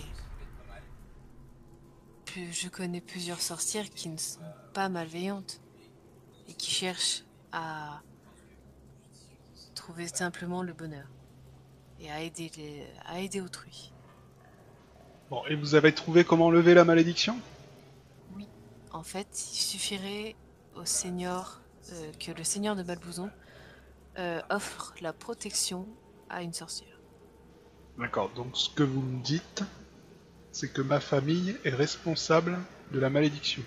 [2.53, 4.39] je connais plusieurs sorcières qui ne sont
[4.73, 5.61] pas malveillantes
[6.49, 8.01] et qui cherchent à
[9.75, 11.09] trouver simplement le bonheur
[12.01, 13.93] et à aider, les, à aider autrui.
[15.31, 17.39] Bon, et vous avez trouvé comment lever la malédiction?
[18.93, 20.37] En fait, il suffirait
[20.77, 21.61] au seigneur
[21.93, 23.31] euh, que le seigneur de Balbouzon
[24.19, 25.87] euh, offre la protection
[26.31, 27.01] à une sorcière.
[27.99, 29.63] D'accord, donc ce que vous me dites,
[30.53, 32.59] c'est que ma famille est responsable
[32.93, 33.63] de la malédiction.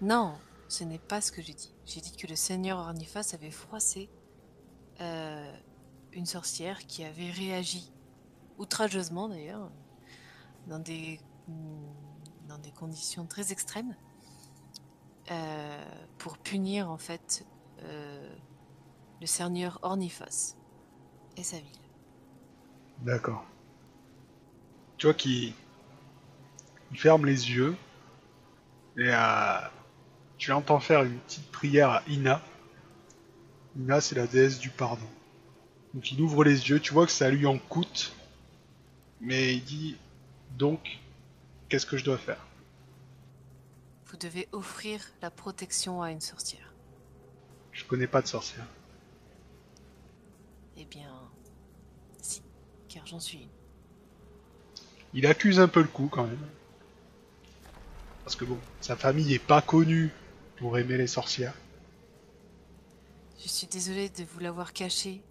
[0.00, 0.38] Non,
[0.68, 1.72] ce n'est pas ce que j'ai dit.
[1.86, 4.08] J'ai dit que le seigneur Ornifas avait froissé
[5.00, 5.56] euh,
[6.14, 7.92] une sorcière qui avait réagi
[8.58, 9.70] outrageusement d'ailleurs,
[10.66, 11.20] dans des,
[12.48, 13.94] dans des conditions très extrêmes,
[15.30, 15.84] euh,
[16.18, 17.44] pour punir en fait
[17.82, 18.34] euh,
[19.20, 20.54] le seigneur Ornifas
[21.36, 21.66] et sa ville.
[23.00, 23.44] D'accord.
[24.96, 25.52] Tu vois qu'il
[26.92, 27.76] il ferme les yeux
[28.96, 29.58] et euh,
[30.38, 32.40] tu l'entends faire une petite prière à Ina.
[33.76, 35.08] Ina, c'est la déesse du pardon.
[35.94, 38.12] Donc il ouvre les yeux, tu vois que ça lui en coûte,
[39.20, 39.96] mais il dit
[40.58, 40.98] donc
[41.68, 42.44] qu'est-ce que je dois faire?
[44.06, 46.72] Vous devez offrir la protection à une sorcière.
[47.72, 48.66] Je connais pas de sorcière.
[50.76, 51.12] Eh bien,
[52.20, 52.42] si,
[52.88, 53.48] car j'en suis une.
[55.14, 56.46] Il accuse un peu le coup quand même.
[58.24, 60.10] Parce que bon, sa famille est pas connue
[60.56, 61.54] pour aimer les sorcières.
[63.40, 65.22] Je suis désolée de vous l'avoir caché,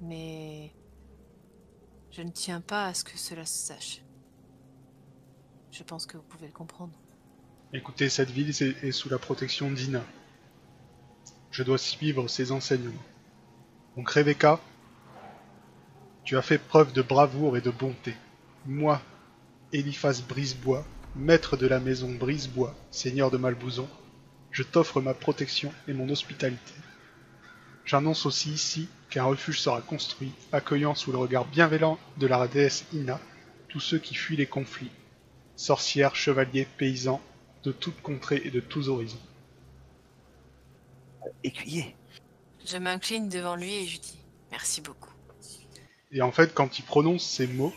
[0.00, 0.72] mais
[2.10, 4.02] je ne tiens pas à ce que cela se sache.
[5.70, 6.98] Je pense que vous pouvez le comprendre.
[7.72, 10.02] Écoutez, cette ville est sous la protection d'Ina.
[11.50, 13.02] Je dois suivre ses enseignements.
[13.96, 14.60] Donc Rebecca,
[16.24, 18.14] tu as fait preuve de bravoure et de bonté.
[18.64, 19.00] Moi,
[19.72, 20.84] Eliphas Brisebois,
[21.14, 23.88] maître de la maison Brisebois, seigneur de Malbouzon,
[24.50, 26.72] je t'offre ma protection et mon hospitalité.
[27.84, 32.84] J'annonce aussi ici qu'un refuge sera construit, accueillant sous le regard bienveillant de la déesse
[32.92, 33.20] Ina
[33.68, 34.90] tous ceux qui fuient les conflits,
[35.56, 37.20] sorcières, chevaliers, paysans,
[37.64, 39.20] de toutes contrées et de tous horizons.
[41.42, 41.94] Écuyer.
[42.64, 44.18] Je m'incline devant lui et je dis
[44.50, 45.12] merci beaucoup.
[46.12, 47.74] Et en fait, quand il prononce ces mots,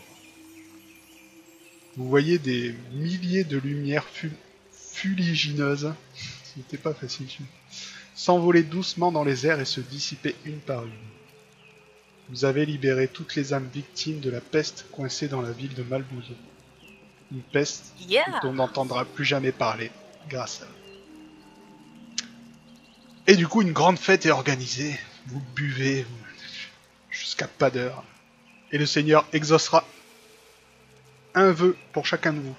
[1.96, 4.32] vous voyez des milliers de lumières fu-
[4.72, 5.92] fuligineuses,
[6.44, 7.26] c'était pas facile,
[8.14, 10.92] s'envoler doucement dans les airs et se dissiper une par une.
[12.30, 15.82] Vous avez libéré toutes les âmes victimes de la peste coincée dans la ville de
[15.82, 16.34] Malbouzo.
[17.32, 19.90] Une peste Yeah dont on n'entendra plus jamais parler
[20.28, 20.68] grâce à eux.
[23.26, 24.98] Et du coup, une grande fête est organisée.
[25.26, 26.16] Vous buvez vous-
[27.10, 28.04] jusqu'à pas d'heure.
[28.72, 29.84] Et le Seigneur exaucera
[31.34, 32.56] un vœu pour chacun de vous,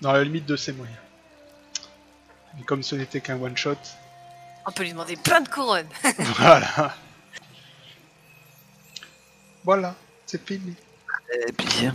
[0.00, 0.98] dans la limite de ses moyens.
[2.60, 3.76] Et comme ce n'était qu'un one-shot,
[4.66, 5.88] On peut lui demander plein de couronnes.
[6.18, 6.94] voilà.
[9.64, 9.94] Voilà,
[10.26, 10.74] c'est fini.
[11.32, 11.88] Et puis,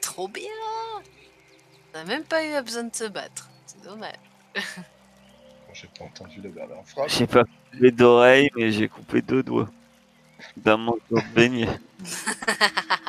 [0.00, 0.42] Trop bien
[1.94, 3.48] On n'a même pas eu besoin de se battre.
[3.66, 4.14] C'est dommage.
[5.72, 7.10] J'ai pas entendu la dernière phrase.
[7.18, 9.68] j'ai pas coupé d'oreilles, mais j'ai coupé deux doigts.
[10.56, 11.68] D'un manque de beignet.